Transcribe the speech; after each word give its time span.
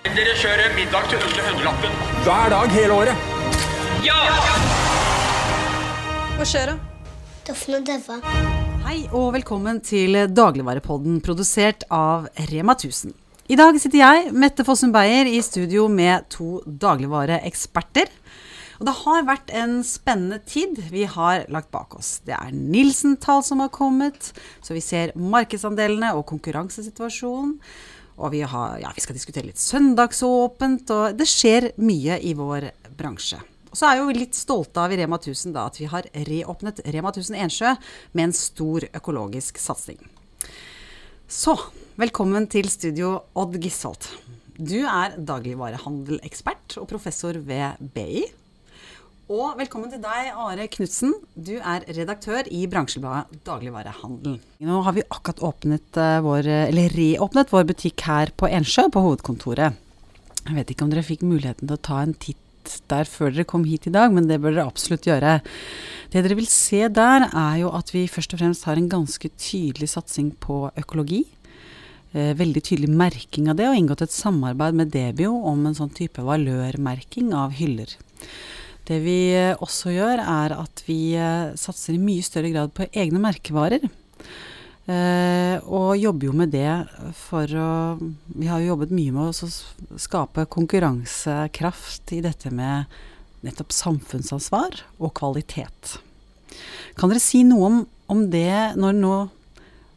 Dere 0.00 0.32
kjører 0.32 0.70
middag 0.72 1.10
til 1.10 1.20
under 1.20 1.44
hundrelappen. 1.44 1.96
Hver 2.24 2.52
dag 2.54 2.70
hele 2.72 2.94
året. 2.96 3.24
Ja! 4.00 4.16
Hva 6.38 6.46
skjer 6.48 6.72
da? 6.72 6.76
Doffen 7.44 7.76
og 7.76 7.84
Døva. 7.84 8.16
Hei 8.86 9.02
og 9.10 9.34
velkommen 9.36 9.82
til 9.84 10.16
Dagligvarepodden, 10.32 11.20
produsert 11.20 11.84
av 11.92 12.30
Rema 12.48 12.78
1000. 12.78 13.12
I 13.52 13.60
dag 13.60 13.76
sitter 13.82 14.00
jeg, 14.00 14.32
Mette 14.32 14.64
Fossum 14.64 14.96
Beyer, 14.96 15.28
i 15.28 15.44
studio 15.44 15.84
med 15.92 16.30
to 16.32 16.62
dagligvareeksperter. 16.64 18.08
Og 18.80 18.88
det 18.88 18.98
har 19.02 19.28
vært 19.28 19.52
en 19.52 19.82
spennende 19.84 20.40
tid 20.48 20.80
vi 20.88 21.04
har 21.04 21.44
lagt 21.52 21.68
bak 21.76 21.92
oss. 22.00 22.22
Det 22.24 22.32
er 22.40 22.56
Nilsen-tall 22.56 23.44
som 23.44 23.60
har 23.60 23.68
kommet, 23.68 24.32
så 24.64 24.72
vi 24.72 24.80
ser 24.80 25.12
markedsandelene 25.12 26.16
og 26.16 26.24
konkurransesituasjonen. 26.32 27.58
Og 28.18 28.32
vi, 28.34 28.42
har, 28.42 28.78
ja, 28.82 28.90
vi 28.94 29.04
skal 29.04 29.16
diskutere 29.16 29.48
litt 29.48 29.60
søndagsåpent, 29.60 30.90
og 30.92 31.16
det 31.16 31.28
skjer 31.30 31.70
mye 31.80 32.18
i 32.26 32.34
vår 32.36 32.70
bransje. 32.98 33.40
Og 33.70 33.78
så 33.78 33.86
er 33.86 34.00
vi 34.02 34.18
litt 34.18 34.34
stolte 34.34 34.82
av 34.82 34.92
i 34.92 34.98
Rema 34.98 35.20
1000 35.20 35.54
da, 35.54 35.68
at 35.70 35.78
vi 35.78 35.86
har 35.90 36.08
reåpnet 36.26 36.82
Rema 36.90 37.12
1000 37.14 37.38
Ensjø 37.46 37.76
med 38.18 38.26
en 38.26 38.34
stor 38.34 38.86
økologisk 38.90 39.60
satsing. 39.62 40.00
Så, 41.30 41.54
velkommen 42.00 42.48
til 42.50 42.66
studio, 42.72 43.20
Odd 43.38 43.54
Gisholt. 43.62 44.10
Du 44.58 44.82
er 44.82 45.14
dagligvarehandelekspert 45.14 46.80
og 46.82 46.90
professor 46.90 47.38
ved 47.38 47.78
BI. 47.94 48.26
Og 49.30 49.52
velkommen 49.60 49.86
til 49.92 50.00
deg, 50.02 50.32
Are 50.34 50.64
Knutsen. 50.74 51.12
Du 51.38 51.52
er 51.54 51.84
redaktør 51.94 52.48
i 52.50 52.64
bransjebladet 52.66 53.44
Dagligvarehandel. 53.46 54.40
Nå 54.66 54.80
har 54.82 54.96
vi 54.96 55.04
akkurat 55.06 55.44
åpnet 55.46 56.00
uh, 56.02 56.16
vår, 56.24 56.48
eller 56.64 56.90
reåpnet 56.98 57.52
vår 57.54 57.68
butikk 57.68 58.02
her 58.08 58.32
på 58.34 58.50
Ensjø, 58.50 58.88
på 58.90 59.04
hovedkontoret. 59.04 59.78
Jeg 60.48 60.56
vet 60.56 60.74
ikke 60.74 60.82
om 60.82 60.90
dere 60.90 61.06
fikk 61.06 61.22
muligheten 61.22 61.70
til 61.70 61.78
å 61.78 61.84
ta 61.92 62.00
en 62.02 62.16
titt 62.18 62.74
der 62.90 63.06
før 63.06 63.30
dere 63.30 63.46
kom 63.46 63.68
hit 63.70 63.86
i 63.86 63.94
dag, 63.94 64.10
men 64.10 64.26
det 64.26 64.42
bør 64.42 64.56
dere 64.56 64.66
absolutt 64.66 65.06
gjøre. 65.06 65.38
Det 66.10 66.26
dere 66.26 66.40
vil 66.42 66.50
se 66.50 66.82
der, 66.90 67.30
er 67.30 67.62
jo 67.62 67.70
at 67.78 67.94
vi 67.94 68.08
først 68.10 68.34
og 68.34 68.42
fremst 68.42 68.66
har 68.66 68.82
en 68.82 68.90
ganske 68.90 69.30
tydelig 69.38 69.92
satsing 69.94 70.34
på 70.42 70.64
økologi. 70.74 71.22
Eh, 72.18 72.34
veldig 72.34 72.66
tydelig 72.66 72.90
merking 72.90 73.46
av 73.46 73.62
det, 73.62 73.70
og 73.70 73.78
inngått 73.78 74.08
et 74.08 74.20
samarbeid 74.20 74.74
med 74.74 74.90
Debio 74.90 75.36
om 75.54 75.68
en 75.70 75.78
sånn 75.78 75.94
type 75.94 76.18
valørmerking 76.18 77.30
av 77.30 77.54
hyller. 77.62 77.94
Det 78.90 78.98
vi 79.04 79.30
eh, 79.38 79.54
også 79.62 79.92
gjør, 79.94 80.18
er 80.18 80.56
at 80.56 80.82
vi 80.88 81.12
eh, 81.14 81.52
satser 81.58 81.94
i 81.94 82.02
mye 82.02 82.24
større 82.26 82.50
grad 82.50 82.72
på 82.74 82.88
egne 82.90 83.20
merkevarer. 83.22 83.84
Eh, 84.90 85.56
og 85.70 86.00
jobber 86.00 86.26
jo 86.26 86.34
med 86.34 86.50
det 86.50 86.72
for 87.14 87.46
å 87.54 87.70
Vi 88.00 88.48
har 88.48 88.58
jo 88.58 88.72
jobbet 88.72 88.94
mye 88.96 89.14
med 89.14 89.30
å 89.30 89.98
skape 90.00 90.48
konkurransekraft 90.50 92.10
i 92.16 92.22
dette 92.24 92.50
med 92.50 92.90
nettopp 93.46 93.70
samfunnsansvar 93.72 94.80
og 94.98 95.14
kvalitet. 95.20 96.00
Kan 96.98 97.12
dere 97.12 97.22
si 97.22 97.44
noe 97.46 97.68
om, 97.68 97.78
om 98.10 98.26
det 98.32 98.74
når 98.80 98.98
nå 98.98 99.14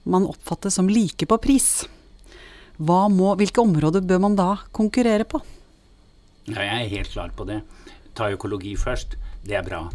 man 0.03 0.27
oppfattes 0.29 0.77
som 0.77 0.91
like 0.91 1.25
på 1.25 1.39
pris? 1.41 1.87
Må, 2.77 3.33
hvilke 3.39 3.63
områder 3.63 4.05
bør 4.05 4.21
man 4.21 4.37
da 4.37 4.51
konkurrere 4.75 5.25
på? 5.25 5.41
Ja, 6.51 6.59
jeg 6.59 6.77
er 6.77 6.93
helt 6.99 7.13
klar 7.15 7.33
på 7.33 7.47
det. 7.47 7.63
Ta 8.17 8.29
økologi 8.33 8.75
først. 8.77 9.17
Det 9.45 9.57
er 9.57 9.65
bra. 9.65 9.85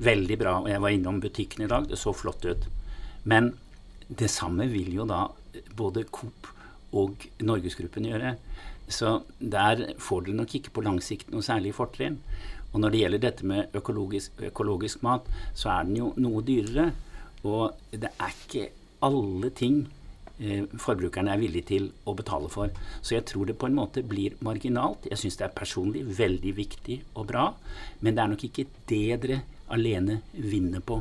Veldig 0.00 0.38
bra. 0.40 0.58
Og 0.62 0.70
jeg 0.72 0.82
var 0.82 0.94
innom 0.94 1.20
butikken 1.20 1.64
i 1.64 1.70
dag. 1.70 1.88
Det 1.88 1.98
så 2.00 2.14
flott 2.16 2.44
ut. 2.44 2.68
Men 3.24 3.52
det 4.08 4.30
samme 4.32 4.66
vil 4.70 4.94
jo 4.94 5.06
da 5.08 5.26
både 5.76 6.06
Coop 6.10 6.48
og 6.96 7.26
Norgesgruppen 7.44 8.08
gjøre. 8.08 8.34
Så 8.90 9.20
der 9.38 9.92
får 10.02 10.26
dere 10.26 10.40
nok 10.40 10.54
ikke 10.58 10.72
på 10.74 10.82
lang 10.82 10.98
sikt 11.04 11.30
noe 11.30 11.44
særlig 11.46 11.76
fortrinn. 11.76 12.18
Og 12.72 12.82
når 12.82 12.92
det 12.92 13.02
gjelder 13.02 13.22
dette 13.22 13.46
med 13.46 13.76
økologisk, 13.76 14.42
økologisk 14.50 15.02
mat, 15.06 15.26
så 15.54 15.72
er 15.74 15.86
den 15.86 15.98
jo 15.98 16.10
noe 16.22 16.42
dyrere. 16.46 16.90
Og 17.46 17.76
det 17.92 18.10
er 18.10 18.34
ikke 18.34 18.68
alle 19.06 19.50
ting 19.56 19.84
forbrukerne 20.80 21.34
er 21.34 21.40
villige 21.40 21.68
til 21.68 21.88
å 22.08 22.14
betale 22.16 22.48
for. 22.52 22.72
Så 23.04 23.16
jeg 23.18 23.26
tror 23.28 23.50
det 23.50 23.58
på 23.60 23.68
en 23.68 23.76
måte 23.76 24.02
blir 24.06 24.38
marginalt. 24.44 25.08
Jeg 25.10 25.20
syns 25.20 25.36
det 25.40 25.46
er 25.48 25.56
personlig 25.56 26.04
veldig 26.18 26.54
viktig 26.56 27.00
og 27.14 27.28
bra, 27.28 27.50
men 28.00 28.16
det 28.16 28.24
er 28.24 28.32
nok 28.32 28.44
ikke 28.48 28.68
det 28.88 29.20
dere 29.20 29.42
alene 29.70 30.20
vinner 30.32 30.82
på. 30.84 31.00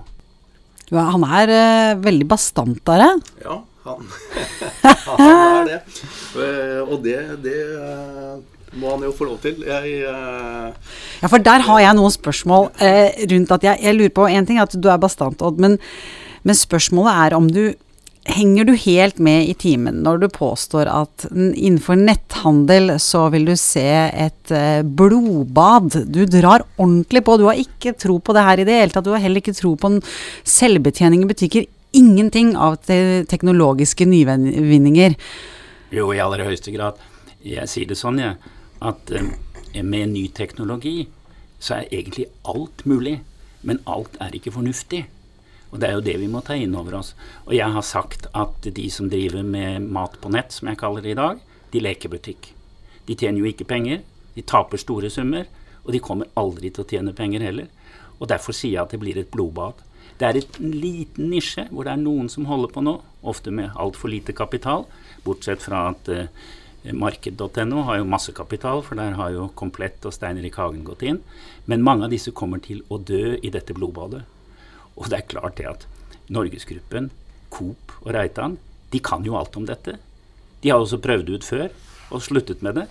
Ja, 0.90 1.06
han 1.14 1.26
er 1.26 1.52
uh, 1.54 2.00
veldig 2.02 2.28
bastant, 2.30 2.82
Are. 2.90 3.12
Ja, 3.44 3.60
han, 3.86 4.08
han 5.06 5.26
er 5.26 5.68
det. 5.68 5.82
Eh, 6.34 6.80
og 6.82 7.04
det, 7.06 7.18
det 7.44 7.60
uh, 7.78 8.40
må 8.82 8.96
han 8.96 9.06
jo 9.06 9.14
få 9.14 9.28
lov 9.30 9.38
til. 9.44 9.62
Jeg, 9.66 10.00
uh... 10.10 10.74
Ja, 11.22 11.30
for 11.30 11.46
der 11.46 11.66
har 11.68 11.84
jeg 11.84 11.98
noen 11.98 12.14
spørsmål 12.14 12.72
rundt 12.74 13.54
at 13.54 13.68
jeg, 13.70 13.84
jeg, 13.86 13.98
lurer 14.00 14.16
på 14.18 14.26
En 14.30 14.50
ting 14.50 14.58
er 14.58 14.66
at 14.66 14.78
du 14.78 14.90
er 14.90 15.02
bastant, 15.02 15.46
Odd, 15.46 15.62
men, 15.62 15.78
men 16.42 16.58
spørsmålet 16.58 17.22
er 17.28 17.38
om 17.38 17.50
du 17.54 17.64
Henger 18.30 18.66
du 18.66 18.74
helt 18.78 19.18
med 19.18 19.48
i 19.50 19.54
timen 19.58 20.04
når 20.06 20.20
du 20.22 20.28
påstår 20.30 20.90
at 20.92 21.24
innenfor 21.34 21.98
netthandel 21.98 22.94
så 23.02 23.24
vil 23.34 23.48
du 23.50 23.56
se 23.58 23.88
et 23.90 24.54
uh, 24.54 24.86
blodbad? 24.86 25.98
Du 26.06 26.22
drar 26.30 26.66
ordentlig 26.78 27.24
på. 27.26 27.40
Du 27.42 27.48
har 27.50 27.58
ikke 27.58 27.96
tro 27.98 28.20
på 28.22 28.36
det 28.38 28.46
her 28.46 28.62
i 28.62 28.68
det 28.70 28.78
hele 28.78 28.94
tatt. 28.94 29.08
Du 29.08 29.16
har 29.16 29.24
heller 29.24 29.42
ikke 29.42 29.56
tro 29.58 29.74
på 29.80 29.94
en 29.96 30.00
selvbetjening 30.46 31.26
i 31.26 31.32
butikker. 31.32 31.66
Ingenting 31.98 32.54
av 32.54 32.78
te 32.86 33.26
teknologiske 33.26 34.06
nyvinninger. 34.06 35.18
Jo, 35.98 36.12
i 36.14 36.22
aller 36.22 36.46
høyeste 36.46 36.76
grad. 36.76 37.02
Jeg 37.42 37.66
sier 37.72 37.90
det 37.90 37.98
sånn, 37.98 38.22
jeg, 38.22 38.38
at 38.86 39.16
uh, 39.16 39.32
med 39.82 40.14
ny 40.14 40.28
teknologi 40.38 41.00
så 41.58 41.80
er 41.80 41.90
egentlig 41.90 42.30
alt 42.46 42.86
mulig. 42.86 43.18
Men 43.66 43.82
alt 43.90 44.22
er 44.22 44.38
ikke 44.38 44.54
fornuftig. 44.54 45.08
Og 45.70 45.80
det 45.82 45.90
er 45.90 45.98
jo 45.98 46.06
det 46.06 46.16
vi 46.22 46.30
må 46.32 46.42
ta 46.46 46.58
inn 46.58 46.76
over 46.78 47.00
oss. 47.00 47.14
Og 47.46 47.54
jeg 47.54 47.70
har 47.76 47.86
sagt 47.86 48.28
at 48.34 48.70
de 48.76 48.88
som 48.94 49.10
driver 49.10 49.46
med 49.46 49.86
mat 49.94 50.18
på 50.22 50.32
nett, 50.34 50.54
som 50.56 50.70
jeg 50.72 50.80
kaller 50.82 51.06
det 51.06 51.14
i 51.14 51.20
dag, 51.20 51.42
de 51.74 51.84
leker 51.84 52.10
butikk. 52.10 52.54
De 53.06 53.18
tjener 53.18 53.42
jo 53.42 53.50
ikke 53.50 53.68
penger, 53.70 54.02
de 54.36 54.46
taper 54.46 54.82
store 54.82 55.12
summer, 55.14 55.46
og 55.86 55.94
de 55.94 56.02
kommer 56.04 56.30
aldri 56.38 56.72
til 56.74 56.86
å 56.86 56.90
tjene 56.90 57.14
penger 57.18 57.46
heller. 57.46 57.70
Og 58.20 58.30
derfor 58.30 58.56
sier 58.56 58.76
jeg 58.76 58.84
at 58.84 58.96
det 58.96 59.02
blir 59.02 59.20
et 59.20 59.32
blodbad. 59.32 59.86
Det 60.20 60.28
er 60.28 60.40
en 60.42 60.74
liten 60.76 61.30
nisje 61.32 61.68
hvor 61.70 61.88
det 61.88 61.94
er 61.94 62.02
noen 62.02 62.28
som 62.32 62.50
holder 62.50 62.74
på 62.74 62.84
nå, 62.84 62.98
ofte 63.24 63.54
med 63.56 63.76
altfor 63.80 64.12
lite 64.12 64.36
kapital, 64.36 64.86
bortsett 65.24 65.64
fra 65.64 65.86
at 65.94 66.10
uh, 66.12 66.28
Marked.no 66.96 67.84
har 67.88 68.00
jo 68.00 68.08
masse 68.08 68.34
kapital, 68.36 68.82
for 68.84 69.00
der 69.00 69.16
har 69.20 69.32
jo 69.36 69.50
Komplett 69.56 70.06
og 70.08 70.16
Steiner 70.16 70.46
i 70.48 70.52
Hagen 70.56 70.84
gått 70.88 71.06
inn. 71.08 71.22
Men 71.68 71.84
mange 71.86 72.08
av 72.08 72.14
disse 72.14 72.32
kommer 72.36 72.62
til 72.64 72.84
å 72.90 73.00
dø 73.00 73.36
i 73.36 73.52
dette 73.54 73.76
blodbadet. 73.76 74.24
Og 75.00 75.10
det 75.10 75.22
er 75.22 75.32
klart 75.32 75.58
det 75.58 75.68
at 75.70 75.88
Norgesgruppen, 76.30 77.10
Coop 77.50 77.96
og 78.04 78.14
Reitan 78.14 78.60
de 78.94 79.02
kan 79.04 79.26
jo 79.26 79.38
alt 79.38 79.56
om 79.58 79.66
dette. 79.70 79.98
De 80.62 80.72
har 80.72 80.82
også 80.82 81.00
prøvd 81.02 81.30
ut 81.36 81.46
før 81.46 81.70
og 82.10 82.24
sluttet 82.26 82.64
med 82.66 82.80
det. 82.80 82.88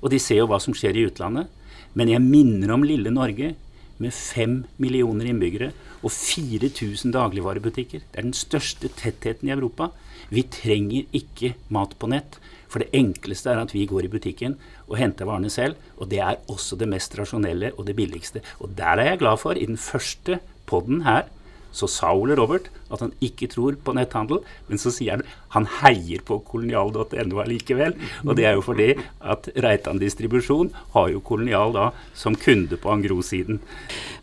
Og 0.00 0.12
de 0.12 0.20
ser 0.22 0.40
jo 0.40 0.48
hva 0.50 0.60
som 0.62 0.74
skjer 0.76 0.96
i 0.96 1.06
utlandet. 1.10 1.50
Men 1.94 2.10
jeg 2.12 2.22
minner 2.22 2.72
om 2.74 2.86
lille 2.86 3.10
Norge 3.12 3.54
med 4.00 4.14
fem 4.16 4.62
millioner 4.80 5.28
innbyggere 5.28 5.72
og 6.00 6.12
4000 6.14 7.12
dagligvarebutikker. 7.12 8.06
Det 8.06 8.16
er 8.16 8.28
den 8.28 8.36
største 8.36 8.88
tettheten 8.96 9.50
i 9.50 9.54
Europa. 9.54 9.90
Vi 10.30 10.46
trenger 10.48 11.10
ikke 11.16 11.54
mat 11.74 11.96
på 11.98 12.08
nett. 12.12 12.38
For 12.70 12.80
det 12.80 12.94
enkleste 12.94 13.50
er 13.50 13.58
at 13.58 13.74
vi 13.74 13.82
går 13.90 14.06
i 14.06 14.12
butikken 14.12 14.54
og 14.86 14.96
henter 15.00 15.26
varene 15.28 15.50
selv. 15.50 15.76
Og 15.98 16.08
det 16.12 16.22
er 16.22 16.38
også 16.48 16.78
det 16.78 16.88
mest 16.88 17.18
rasjonelle 17.18 17.74
og 17.76 17.88
det 17.90 17.98
billigste. 17.98 18.44
Og 18.62 18.72
der 18.78 19.02
er 19.02 19.12
jeg 19.12 19.22
glad 19.24 19.42
for, 19.42 19.58
i 19.58 19.66
den 19.66 19.80
første 19.80 20.38
poden 20.70 21.02
her, 21.02 21.26
så 21.72 21.88
sa 21.90 22.12
Ole 22.16 22.36
Robert 22.38 22.68
at 22.90 23.04
han 23.04 23.12
ikke 23.22 23.48
tror 23.52 23.76
på 23.78 23.94
netthandel, 23.94 24.40
men 24.68 24.80
så 24.82 24.92
sier 24.94 25.20
han 25.20 25.26
han 25.54 25.66
heier 25.80 26.22
på 26.26 26.38
kolonial.no 26.46 27.40
allikevel. 27.42 27.96
Og 28.22 28.36
det 28.38 28.46
er 28.46 28.56
jo 28.58 28.64
fordi 28.64 28.92
at 29.18 29.48
Reitan 29.58 29.98
distribusjon 30.02 30.70
har 30.94 31.08
jo 31.10 31.22
Kolonial 31.26 31.74
da 31.74 31.88
som 32.16 32.36
kunde 32.38 32.78
på 32.80 32.92
Angro-siden. 32.92 33.58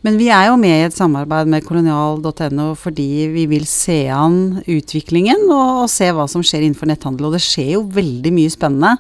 Men 0.08 0.20
vi 0.20 0.30
er 0.32 0.48
jo 0.50 0.60
med 0.60 0.76
i 0.76 0.86
et 0.88 0.96
samarbeid 0.96 1.52
med 1.52 1.66
kolonial.no 1.68 2.70
fordi 2.80 3.28
vi 3.34 3.48
vil 3.52 3.68
se 3.68 4.06
an 4.14 4.62
utviklingen 4.64 5.50
og, 5.50 5.84
og 5.84 5.92
se 5.92 6.12
hva 6.16 6.28
som 6.32 6.46
skjer 6.46 6.64
innenfor 6.64 6.92
netthandel. 6.92 7.28
Og 7.28 7.36
det 7.36 7.44
skjer 7.44 7.76
jo 7.76 7.84
veldig 7.92 8.34
mye 8.36 8.54
spennende. 8.54 8.96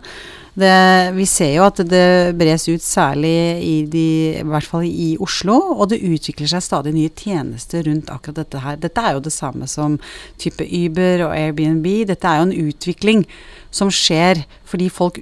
Det, 0.57 1.11
vi 1.13 1.25
ser 1.29 1.51
jo 1.53 1.65
at 1.67 1.77
det 1.85 2.33
bres 2.37 2.63
ut 2.65 2.81
særlig 2.81 3.33
i, 3.61 3.75
de, 3.85 4.07
i 4.39 4.45
hvert 4.47 4.65
fall 4.65 4.87
i 4.89 5.11
Oslo, 5.21 5.53
og 5.77 5.91
det 5.91 5.99
utvikler 6.01 6.49
seg 6.49 6.63
stadig 6.65 6.95
nye 6.95 7.11
tjenester 7.13 7.85
rundt 7.85 8.09
akkurat 8.09 8.39
dette 8.41 8.61
her. 8.63 8.79
Dette 8.81 9.03
er 9.05 9.13
jo 9.13 9.21
det 9.27 9.35
samme 9.35 9.69
som 9.69 9.99
type 10.41 10.65
Uber 10.65 11.27
og 11.27 11.35
Airbnb. 11.35 11.85
Dette 12.09 12.25
er 12.31 12.41
jo 12.41 12.47
en 12.47 12.71
utvikling 12.71 13.21
som 13.69 13.93
skjer 13.93 14.47
fordi 14.65 14.89
folk 14.89 15.21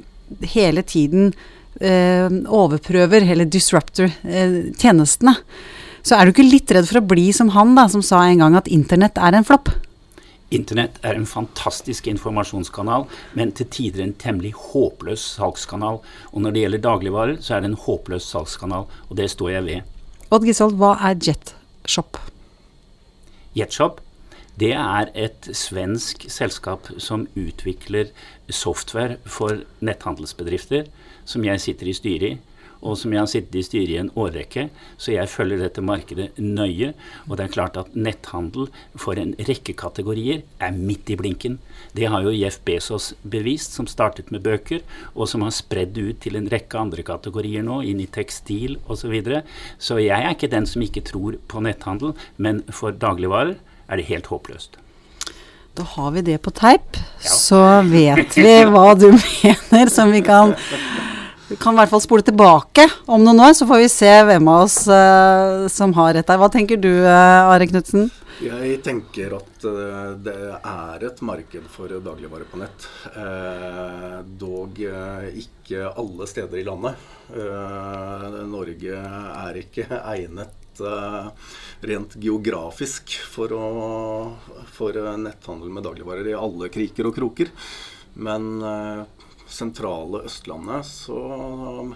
hele 0.56 0.86
tiden 0.88 1.34
eh, 1.84 2.32
overprøver, 2.32 3.28
eller 3.36 3.52
disruptor, 3.52 4.16
eh, 4.24 4.62
tjenestene. 4.80 5.36
Så 6.06 6.16
er 6.16 6.24
du 6.24 6.32
ikke 6.32 6.48
litt 6.48 6.72
redd 6.72 6.88
for 6.88 7.02
å 7.02 7.10
bli 7.12 7.28
som 7.36 7.52
han, 7.58 7.76
da, 7.76 7.90
som 7.92 8.06
sa 8.06 8.24
en 8.24 8.40
gang 8.46 8.56
at 8.56 8.72
internett 8.72 9.20
er 9.20 9.36
en 9.36 9.48
flopp? 9.48 9.74
Internett 10.54 11.00
er 11.02 11.18
en 11.18 11.26
fantastisk 11.26 12.08
informasjonskanal, 12.12 13.08
men 13.34 13.52
til 13.58 13.70
tider 13.74 14.04
en 14.04 14.14
temmelig 14.22 14.54
håpløs 14.60 15.24
salgskanal. 15.40 16.02
Og 16.32 16.42
når 16.44 16.54
det 16.54 16.66
gjelder 16.66 16.86
dagligvarer, 16.86 17.38
så 17.42 17.56
er 17.56 17.64
det 17.64 17.72
en 17.72 17.84
håpløs 17.88 18.30
salgskanal, 18.30 18.86
og 19.10 19.18
det 19.18 19.30
står 19.34 19.56
jeg 19.56 19.66
ved. 19.66 19.94
Odd 20.30 20.46
Gisold, 20.46 20.78
hva 20.78 20.96
er 21.10 21.18
Jetshop? 21.22 22.20
Jetshop 23.56 24.02
det 24.56 24.72
er 24.72 25.10
et 25.20 25.50
svensk 25.52 26.30
selskap 26.32 26.88
som 27.04 27.26
utvikler 27.36 28.14
software 28.48 29.18
for 29.28 29.66
netthandelsbedrifter, 29.84 30.86
som 31.28 31.44
jeg 31.44 31.60
sitter 31.60 31.90
i 31.92 31.96
styret 31.98 32.30
i 32.30 32.55
og 32.81 32.98
som 33.00 33.13
jeg 33.13 33.22
har 33.22 33.30
sittet 33.31 33.57
i 33.60 33.63
styret 33.66 33.94
i 33.94 34.00
en 34.01 34.12
årrekke, 34.19 34.68
så 34.98 35.13
jeg 35.16 35.31
følger 35.31 35.62
dette 35.63 35.83
markedet 35.86 36.27
nøye. 36.42 36.94
Og 37.30 37.38
det 37.38 37.45
er 37.45 37.54
klart 37.56 37.80
at 37.80 37.95
netthandel 37.95 38.69
for 39.00 39.19
en 39.22 39.33
rekke 39.48 39.75
kategorier 39.77 40.44
er 40.60 40.75
midt 40.75 41.12
i 41.13 41.18
blinken. 41.19 41.60
Det 41.95 42.10
har 42.12 42.25
jo 42.25 42.36
Jeff 42.36 42.60
Bezos 42.68 43.13
bevist, 43.24 43.75
som 43.77 43.88
startet 43.88 44.31
med 44.33 44.44
bøker, 44.45 44.83
og 45.13 45.30
som 45.31 45.45
har 45.45 45.56
spredd 45.56 45.98
ut 45.98 46.22
til 46.24 46.39
en 46.39 46.50
rekke 46.51 46.80
andre 46.80 47.06
kategorier 47.07 47.66
nå, 47.66 47.81
inn 47.88 48.04
i 48.04 48.10
tekstil 48.12 48.80
osv. 48.86 49.06
Så, 49.06 49.12
videre. 49.13 49.44
så 49.77 50.00
jeg 50.01 50.18
er 50.18 50.33
ikke 50.33 50.50
den 50.50 50.66
som 50.66 50.81
ikke 50.81 51.04
tror 51.06 51.36
på 51.45 51.62
netthandel, 51.62 52.16
men 52.42 52.63
for 52.74 52.89
dagligvarer 52.89 53.54
er 53.86 54.01
det 54.01 54.07
helt 54.10 54.31
håpløst. 54.31 54.80
Da 55.77 55.83
har 55.83 56.12
vi 56.16 56.24
det 56.25 56.38
på 56.42 56.54
teip, 56.56 56.98
ja. 57.22 57.30
så 57.30 57.62
vet 57.86 58.38
vi 58.39 58.56
hva 58.72 58.95
du 58.98 59.10
mener 59.19 59.92
som 59.94 60.13
vi 60.16 60.24
kan 60.25 60.56
kan 61.60 61.75
i 61.75 61.80
hvert 61.80 61.92
fall 61.92 62.04
spole 62.04 62.25
tilbake 62.25 62.86
om 63.12 63.24
noen 63.24 63.42
år, 63.48 63.54
så 63.57 63.68
får 63.69 63.81
vi 63.84 63.90
se 63.92 64.12
hvem 64.28 64.48
av 64.52 64.66
oss 64.66 64.78
uh, 64.90 65.66
som 65.72 65.94
har 65.98 66.13
rett 66.16 66.28
der. 66.28 66.40
Hva 66.42 66.50
tenker 66.54 66.80
du, 66.81 66.92
uh, 67.06 67.52
Are 67.52 67.68
Knutsen? 67.69 68.10
Jeg 68.44 68.81
tenker 68.84 69.38
at 69.38 69.66
uh, 69.68 70.12
det 70.19 70.36
er 70.57 71.06
et 71.07 71.22
marked 71.25 71.69
for 71.72 71.92
dagligvarer 71.92 72.50
på 72.52 72.60
nett. 72.62 72.88
dog 74.40 74.80
ikke 74.81 75.88
alle 75.92 76.28
steder 76.30 76.62
i 76.62 76.68
landet. 76.68 77.00
Norge 78.51 79.00
er 79.00 79.60
ikke 79.63 79.88
egnet 80.01 80.62
rent 81.86 82.18
geografisk 82.19 83.16
for, 83.31 83.54
å, 83.56 84.66
for 84.75 84.98
netthandel 85.22 85.72
med 85.72 85.88
dagligvarer 85.88 86.34
i 86.34 86.36
alle 86.36 86.68
kriker 86.74 87.08
og 87.08 87.16
kroker. 87.16 87.54
Men 88.16 88.60
sentrale 89.56 90.25
Østlandet 90.28 90.86
så 90.86 91.19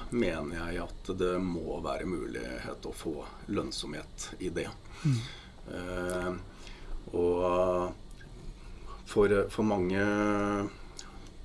mener 0.09 0.55
jeg 0.57 0.83
at 0.85 1.11
det 1.19 1.35
må 1.43 1.79
være 1.83 2.07
mulighet 2.07 2.87
å 2.87 2.95
få 2.95 3.15
lønnsomhet 3.51 4.29
i 4.39 4.51
det. 4.55 4.69
Mm. 5.03 5.19
Eh, 5.75 6.31
og 7.19 7.91
for, 9.09 9.33
for, 9.49 9.65
mange 9.65 10.03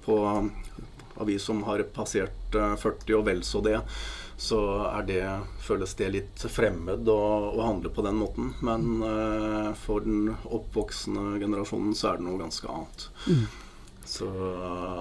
på 0.04 0.18
av 1.14 1.26
vi 1.26 1.38
som 1.38 1.62
har 1.62 1.82
passert 1.94 2.52
40 2.52 2.84
eh, 2.84 3.18
og 3.18 3.26
vel 3.26 3.42
så 3.46 3.62
det, 3.64 3.78
så 4.36 4.60
er 4.90 5.06
det, 5.08 5.24
føles 5.62 5.94
det 5.98 6.10
litt 6.10 6.46
fremmed 6.50 7.08
å, 7.08 7.20
å 7.54 7.62
handle 7.62 7.92
på 7.94 8.02
den 8.06 8.18
måten. 8.18 8.50
Men 8.66 9.02
eh, 9.06 9.70
for 9.78 10.04
den 10.04 10.34
oppvoksende 10.44 11.38
generasjonen 11.42 11.94
så 11.96 12.12
er 12.12 12.18
det 12.18 12.26
noe 12.28 12.42
ganske 12.42 12.70
annet. 12.70 13.06
Mm. 13.28 13.44
Så 14.04 14.28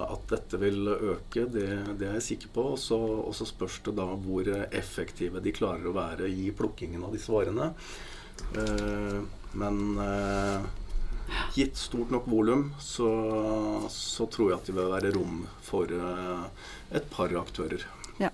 at 0.07 0.23
dette 0.31 0.57
vil 0.61 0.87
øke, 0.87 1.43
det, 1.51 1.67
det 1.99 2.07
er 2.07 2.17
jeg 2.17 2.27
sikker 2.29 2.53
på. 2.55 2.65
Og 2.77 3.33
så 3.35 3.47
spørs 3.49 3.81
det 3.85 3.97
da 3.99 4.07
hvor 4.15 4.47
effektive 4.71 5.43
de 5.43 5.53
klarer 5.55 5.89
å 5.89 5.95
være 5.97 6.31
i 6.31 6.49
plukkingen 6.55 7.03
av 7.03 7.15
disse 7.15 7.31
varene. 7.33 7.73
Eh, 8.57 9.21
men 9.51 9.99
eh, 9.99 10.61
gitt 11.53 11.77
stort 11.77 12.09
nok 12.09 12.27
volum, 12.27 12.73
så, 12.79 13.09
så, 13.89 14.25
tror 14.25 14.51
jeg 14.51 14.59
at 14.59 14.69
det 14.69 14.77
vil 14.77 14.91
være 14.93 15.13
rom 15.15 15.43
for 15.65 15.93
eh, 15.93 16.47
et 16.97 17.09
par 17.13 17.33
aktører. 17.41 17.85
Ja. 18.21 18.31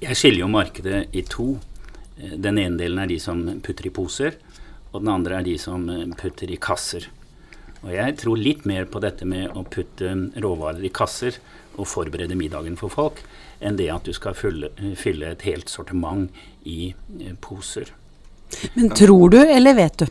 Jeg 0.00 0.16
skiller 0.16 0.44
jo 0.44 0.52
markedet 0.52 1.02
i 1.16 1.22
to. 1.28 1.52
Den 2.16 2.58
ene 2.60 2.76
delen 2.80 3.00
er 3.00 3.08
de 3.08 3.20
som 3.22 3.42
putter 3.64 3.88
i 3.88 3.94
poser, 3.94 4.36
og 4.90 5.02
den 5.02 5.12
andre 5.12 5.38
er 5.38 5.46
de 5.46 5.56
som 5.60 5.86
putter 6.18 6.50
i 6.50 6.58
kasser. 6.60 7.06
Og 7.80 7.92
jeg 7.94 8.16
tror 8.20 8.40
litt 8.40 8.66
mer 8.68 8.88
på 8.90 9.00
dette 9.00 9.26
med 9.28 9.56
å 9.56 9.64
putte 9.64 10.12
råvarer 10.42 10.84
i 10.84 10.92
kasser 10.92 11.38
og 11.78 11.88
forberede 11.88 12.36
middagen 12.36 12.76
for 12.76 12.92
folk, 12.92 13.22
enn 13.60 13.78
det 13.78 13.88
at 13.92 14.08
du 14.08 14.12
skal 14.16 14.36
fylle, 14.36 14.72
fylle 14.98 15.32
et 15.32 15.44
helt 15.48 15.72
sortiment 15.72 16.28
i 16.68 16.92
eh, 16.92 17.36
poser. 17.40 17.92
Men 18.74 18.90
tror 18.96 19.30
du, 19.32 19.38
eller 19.40 19.76
vet 19.78 20.02
du? 20.02 20.06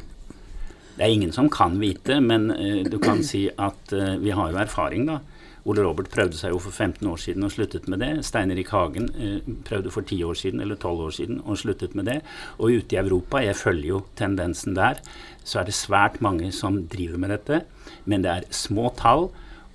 Det 0.96 1.06
er 1.06 1.14
ingen 1.14 1.32
som 1.36 1.50
kan 1.52 1.78
vite, 1.80 2.18
men 2.24 2.50
uh, 2.52 2.84
du 2.88 2.98
kan 3.00 3.22
si 3.24 3.46
at 3.50 3.94
uh, 3.96 4.16
vi 4.20 4.34
har 4.36 4.52
jo 4.52 4.60
erfaring, 4.60 5.06
da. 5.08 5.20
Ole 5.68 5.84
Robert 5.84 6.10
prøvde 6.14 6.38
seg 6.40 6.54
jo 6.54 6.62
for 6.64 6.72
15 6.72 7.08
år 7.10 7.20
siden 7.20 7.46
og 7.46 7.52
sluttet 7.54 7.90
med 7.92 8.00
det. 8.04 8.12
Stein 8.28 8.54
Erik 8.54 8.72
Hagen 8.72 9.10
eh, 9.16 9.50
prøvde 9.68 9.92
for 9.94 10.08
10 10.08 10.24
år 10.30 10.40
siden 10.40 10.64
eller 10.64 10.80
12 10.80 11.04
år 11.08 11.16
siden 11.18 11.42
og 11.44 11.60
sluttet 11.60 11.98
med 12.00 12.08
det. 12.08 12.20
Og 12.58 12.80
ute 12.80 12.96
i 12.96 13.02
Europa, 13.02 13.44
jeg 13.44 13.60
følger 13.60 13.92
jo 13.92 14.02
tendensen 14.20 14.78
der, 14.78 15.02
så 15.44 15.62
er 15.62 15.70
det 15.70 15.78
svært 15.78 16.20
mange 16.24 16.54
som 16.56 16.84
driver 16.92 17.20
med 17.20 17.36
dette. 17.36 17.64
Men 18.06 18.24
det 18.24 18.34
er 18.34 18.50
små 18.56 18.94
tall, 18.98 19.30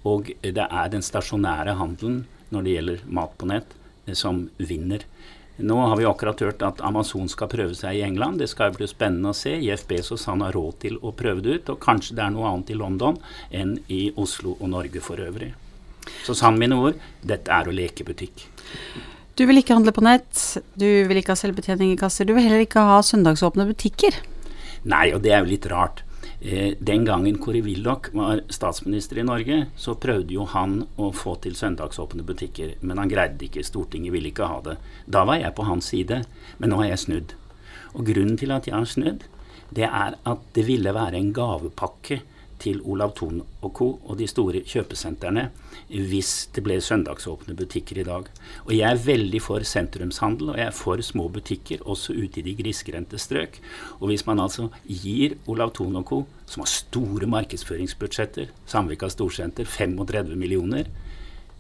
og 0.05 0.33
det 0.41 0.67
er 0.69 0.93
den 0.93 1.05
stasjonære 1.05 1.77
handelen 1.81 2.25
når 2.55 2.65
det 2.65 2.77
gjelder 2.77 3.09
mat 3.21 3.39
på 3.39 3.49
nett, 3.51 3.77
eh, 4.07 4.17
som 4.17 4.47
vinner. 4.57 5.05
Nå 5.57 5.77
har 5.87 5.97
vi 5.97 6.05
akkurat 6.05 6.41
hørt 6.41 6.63
at 6.67 6.81
Amazon 6.83 7.29
skal 7.31 7.47
prøve 7.53 7.77
seg 7.79 7.95
i 7.95 8.03
England. 8.03 8.41
Det 8.43 8.49
skal 8.51 8.75
bli 8.75 8.89
spennende 8.91 9.31
å 9.31 9.37
se. 9.39 9.53
Jeff 9.63 9.85
Bezos 9.87 10.27
han 10.27 10.43
har 10.43 10.57
råd 10.57 10.81
til 10.83 10.99
å 10.99 11.15
prøve 11.15 11.45
det 11.45 11.59
ut. 11.61 11.71
Og 11.77 11.83
kanskje 11.85 12.17
det 12.19 12.25
er 12.25 12.35
noe 12.35 12.49
annet 12.51 12.75
i 12.75 12.79
London 12.81 13.21
enn 13.55 13.77
i 13.87 14.09
Oslo 14.19 14.57
og 14.59 14.73
Norge 14.73 15.05
for 15.05 15.23
øvrig. 15.23 15.53
Så 16.25 16.37
sann 16.37 16.59
mine 16.61 16.77
ord, 16.79 17.01
dette 17.25 17.53
er 17.53 17.69
å 17.69 17.75
leke 17.75 18.07
butikk. 18.07 18.47
Du 19.35 19.43
vil 19.49 19.59
ikke 19.59 19.75
handle 19.75 19.95
på 19.95 20.05
nett, 20.05 20.41
du 20.79 20.87
vil 21.09 21.19
ikke 21.19 21.35
ha 21.35 21.41
selvbetjening 21.41 21.95
i 21.95 21.99
kasser, 21.99 22.27
du 22.27 22.37
vil 22.37 22.45
heller 22.47 22.63
ikke 22.63 22.85
ha 22.87 23.01
søndagsåpne 23.03 23.67
butikker. 23.73 24.21
Nei, 24.87 25.09
og 25.17 25.25
det 25.25 25.33
er 25.35 25.43
jo 25.43 25.51
litt 25.51 25.67
rart. 25.73 26.05
Eh, 26.45 26.75
den 26.79 27.07
gangen 27.09 27.39
Kåre 27.41 27.63
Willoch 27.65 28.11
var 28.13 28.43
statsminister 28.53 29.19
i 29.19 29.25
Norge, 29.27 29.59
så 29.81 29.97
prøvde 29.97 30.37
jo 30.37 30.45
han 30.53 30.83
å 31.01 31.09
få 31.17 31.35
til 31.43 31.57
søndagsåpne 31.57 32.23
butikker, 32.27 32.77
men 32.85 33.01
han 33.01 33.11
greide 33.11 33.39
det 33.41 33.49
ikke. 33.49 33.65
Stortinget 33.65 34.13
ville 34.13 34.31
ikke 34.31 34.51
ha 34.51 34.61
det. 34.67 34.77
Da 35.07 35.25
var 35.25 35.41
jeg 35.41 35.57
på 35.57 35.67
hans 35.67 35.89
side, 35.91 36.21
men 36.59 36.71
nå 36.71 36.83
har 36.83 36.93
jeg 36.93 37.03
snudd. 37.07 37.35
Og 37.95 38.07
grunnen 38.07 38.37
til 38.39 38.53
at 38.55 38.69
jeg 38.69 38.77
har 38.77 38.87
snudd, 38.91 39.25
det 39.75 39.89
er 39.89 40.19
at 40.21 40.47
det 40.55 40.67
ville 40.69 40.95
være 40.95 41.19
en 41.19 41.33
gavepakke 41.35 42.21
til 42.63 42.81
Olav 42.85 43.17
Thon 43.17 43.41
og 43.63 43.73
co. 43.75 43.89
og 44.05 44.19
de 44.19 44.29
store 44.31 44.63
kjøpesentrene 44.69 45.49
hvis 45.89 46.49
det 46.55 46.65
ble 46.65 46.79
søndagsåpne 46.83 47.57
butikker 47.59 48.01
i 48.01 48.07
dag. 48.07 48.29
Og 48.67 48.73
jeg 48.75 48.87
er 48.89 49.03
veldig 49.05 49.41
for 49.43 49.65
sentrumshandel, 49.69 50.53
og 50.53 50.61
jeg 50.61 50.69
er 50.71 50.77
for 50.77 51.03
små 51.05 51.29
butikker, 51.33 51.83
også 51.85 52.17
ute 52.17 52.41
i 52.41 52.47
de 52.47 52.57
grisgrendte 52.59 53.21
strøk. 53.21 53.61
Og 54.01 54.09
hvis 54.11 54.27
man 54.27 54.43
altså 54.43 54.71
gir 54.87 55.37
Olav 55.47 55.75
Thon 55.77 55.97
og 56.01 56.07
co., 56.09 56.21
som 56.47 56.65
har 56.65 56.71
store 56.73 57.29
markedsføringsbudsjetter, 57.31 58.53
Samvika 58.67 59.09
Storsenter 59.09 59.65
35 59.65 60.37
millioner, 60.37 60.89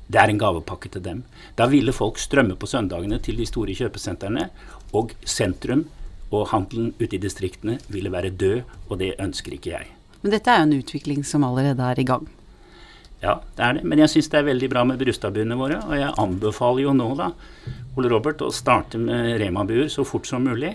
det 0.04 0.20
er 0.20 0.28
en 0.28 0.40
gavepakke 0.40 0.90
til 0.92 1.04
dem. 1.04 1.24
Da 1.56 1.66
ville 1.72 1.92
folk 1.92 2.18
strømme 2.20 2.56
på 2.60 2.68
søndagene 2.68 3.18
til 3.24 3.38
de 3.40 3.46
store 3.48 3.76
kjøpesentrene, 3.76 4.50
og 4.92 5.14
sentrum 5.24 5.86
og 6.34 6.48
handelen 6.52 6.92
ute 7.00 7.16
i 7.16 7.22
distriktene 7.22 7.78
ville 7.88 8.12
være 8.12 8.34
død, 8.34 8.62
og 8.88 8.98
det 9.00 9.14
ønsker 9.22 9.56
ikke 9.56 9.72
jeg. 9.72 9.92
Men 10.22 10.32
dette 10.32 10.50
er 10.50 10.62
jo 10.62 10.68
en 10.68 10.78
utvikling 10.80 11.24
som 11.26 11.44
allerede 11.44 11.84
er 11.84 12.00
i 12.00 12.06
gang. 12.08 12.28
Ja, 13.24 13.38
det 13.56 13.64
er 13.64 13.76
det. 13.78 13.84
Men 13.88 14.02
jeg 14.02 14.12
syns 14.12 14.28
det 14.32 14.40
er 14.42 14.48
veldig 14.50 14.68
bra 14.72 14.84
med 14.84 15.00
Brustadbuene 15.00 15.56
våre. 15.56 15.80
Og 15.88 15.96
jeg 15.96 16.12
anbefaler 16.20 16.84
jo 16.84 16.94
nå, 16.96 17.10
da, 17.16 17.30
Ole 17.96 18.10
Robert, 18.12 18.44
å 18.44 18.52
starte 18.52 19.00
med 19.00 19.38
Rema-buer 19.40 19.88
så 19.92 20.04
fort 20.04 20.28
som 20.28 20.44
mulig. 20.44 20.74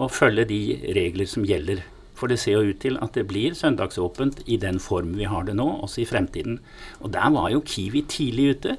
Og 0.00 0.12
følge 0.14 0.46
de 0.48 0.60
regler 0.96 1.28
som 1.28 1.44
gjelder. 1.44 1.82
For 2.16 2.28
det 2.28 2.40
ser 2.40 2.56
jo 2.58 2.72
ut 2.72 2.80
til 2.82 2.96
at 3.00 3.16
det 3.16 3.26
blir 3.28 3.56
søndagsåpent 3.56 4.42
i 4.52 4.58
den 4.60 4.80
form 4.80 5.14
vi 5.16 5.28
har 5.28 5.44
det 5.48 5.56
nå, 5.56 5.66
også 5.84 6.02
i 6.02 6.08
fremtiden. 6.08 6.58
Og 7.00 7.12
der 7.12 7.32
var 7.32 7.48
jo 7.52 7.62
Kiwi 7.64 8.04
tidlig 8.08 8.46
ute. 8.54 8.76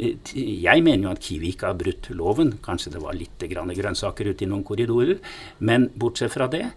Jeg 0.00 0.84
mener 0.86 1.08
jo 1.08 1.14
at 1.14 1.22
Kiwi 1.22 1.52
ikke 1.52 1.70
har 1.70 1.78
brutt 1.78 2.10
loven. 2.14 2.54
Kanskje 2.64 2.94
det 2.94 3.02
var 3.02 3.18
litt 3.18 3.42
grønnsaker 3.50 4.30
ute 4.30 4.46
i 4.46 4.50
noen 4.50 4.66
korridorer. 4.66 5.18
Men 5.58 5.90
bortsett 5.98 6.34
fra 6.34 6.46
det, 6.50 6.68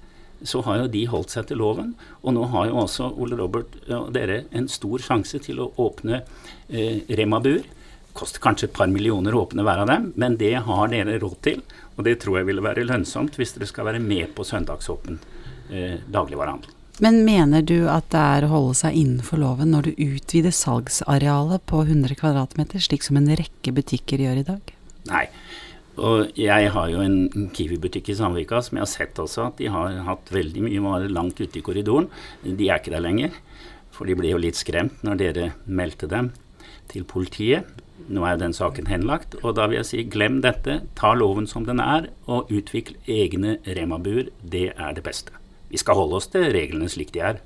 så 0.47 0.61
har 0.67 0.83
jo 0.83 0.91
de 0.91 1.05
holdt 1.09 1.33
seg 1.33 1.47
til 1.49 1.61
loven. 1.61 1.93
Og 2.23 2.35
nå 2.35 2.43
har 2.53 2.69
jo 2.69 2.81
også 2.83 3.09
Ole 3.21 3.37
Robert 3.39 3.77
og 3.89 4.11
dere 4.15 4.43
en 4.55 4.67
stor 4.71 5.03
sjanse 5.03 5.41
til 5.43 5.61
å 5.63 5.71
åpne 5.81 6.21
eh, 6.69 7.03
Rema-bur. 7.09 7.63
Koster 8.13 8.43
kanskje 8.43 8.69
et 8.69 8.77
par 8.77 8.91
millioner 8.91 9.33
å 9.33 9.47
åpne 9.47 9.65
hver 9.65 9.83
av 9.83 9.89
dem, 9.89 10.11
men 10.21 10.37
det 10.37 10.53
har 10.67 10.91
dere 10.91 11.17
råd 11.21 11.39
til. 11.45 11.63
Og 11.97 12.05
det 12.07 12.19
tror 12.21 12.39
jeg 12.39 12.49
ville 12.49 12.65
være 12.65 12.85
lønnsomt 12.85 13.39
hvis 13.39 13.55
dere 13.57 13.69
skal 13.69 13.89
være 13.89 14.03
med 14.03 14.35
på 14.37 14.45
søndagsåpen 14.47 15.19
eh, 15.71 15.99
dagligvarehandel. 16.05 16.79
Men 17.01 17.23
mener 17.25 17.63
du 17.65 17.87
at 17.89 18.11
det 18.13 18.21
er 18.21 18.45
å 18.45 18.51
holde 18.51 18.75
seg 18.77 18.97
innenfor 18.99 19.41
loven 19.41 19.71
når 19.73 19.87
du 19.87 20.03
utvider 20.11 20.53
salgsarealet 20.53 21.65
på 21.69 21.81
100 21.87 22.13
kvm, 22.19 22.77
slik 22.77 23.05
som 23.05 23.17
en 23.17 23.31
rekke 23.33 23.73
butikker 23.73 24.21
gjør 24.21 24.43
i 24.43 24.45
dag? 24.45 24.73
Nei, 25.09 25.25
og 26.01 26.33
jeg 26.39 26.71
har 26.73 26.89
jo 26.89 27.01
en 27.03 27.49
Kiwi-butikk 27.53 28.09
i 28.09 28.15
Sandvika 28.17 28.61
som 28.65 28.79
jeg 28.79 28.85
har 28.85 28.89
sett 28.89 29.19
også 29.21 29.47
at 29.51 29.59
de 29.61 29.69
har 29.69 29.99
hatt 30.07 30.31
veldig 30.33 30.63
mye 30.65 30.81
varer 30.81 31.13
langt 31.13 31.37
ute 31.37 31.59
i 31.59 31.65
korridoren. 31.65 32.09
De 32.41 32.69
er 32.69 32.81
ikke 32.81 32.95
der 32.95 33.03
lenger. 33.05 33.35
For 33.93 34.09
de 34.09 34.15
ble 34.17 34.31
jo 34.31 34.41
litt 34.41 34.57
skremt 34.57 35.03
når 35.05 35.19
dere 35.21 35.51
meldte 35.69 36.09
dem 36.09 36.31
til 36.89 37.05
politiet. 37.05 37.69
Nå 38.09 38.25
er 38.25 38.39
den 38.41 38.55
saken 38.57 38.89
henlagt, 38.89 39.37
og 39.45 39.53
da 39.55 39.69
vil 39.69 39.79
jeg 39.79 39.87
si 39.87 40.01
glem 40.09 40.41
dette. 40.43 40.81
Ta 40.97 41.13
loven 41.15 41.45
som 41.47 41.67
den 41.67 41.79
er, 41.79 42.09
og 42.25 42.49
utvikl 42.51 42.97
egne 43.07 43.59
Rema-buer. 43.63 44.33
Det 44.41 44.71
er 44.73 44.97
det 44.97 45.05
beste. 45.05 45.31
Vi 45.69 45.79
skal 45.79 45.97
holde 46.01 46.17
oss 46.17 46.27
til 46.33 46.49
reglene 46.53 46.89
slik 46.91 47.13
de 47.13 47.21
er. 47.23 47.39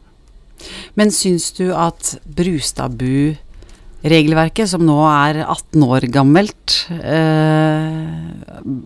Men 0.97 1.11
syns 1.13 1.51
du 1.53 1.69
at 1.75 2.15
Brustadbu-regelverket, 3.97 4.69
som 4.69 4.83
nå 4.85 4.97
er 5.09 5.41
18 5.43 5.83
år 5.83 6.05
gammelt, 6.13 6.87
eh, 6.91 8.05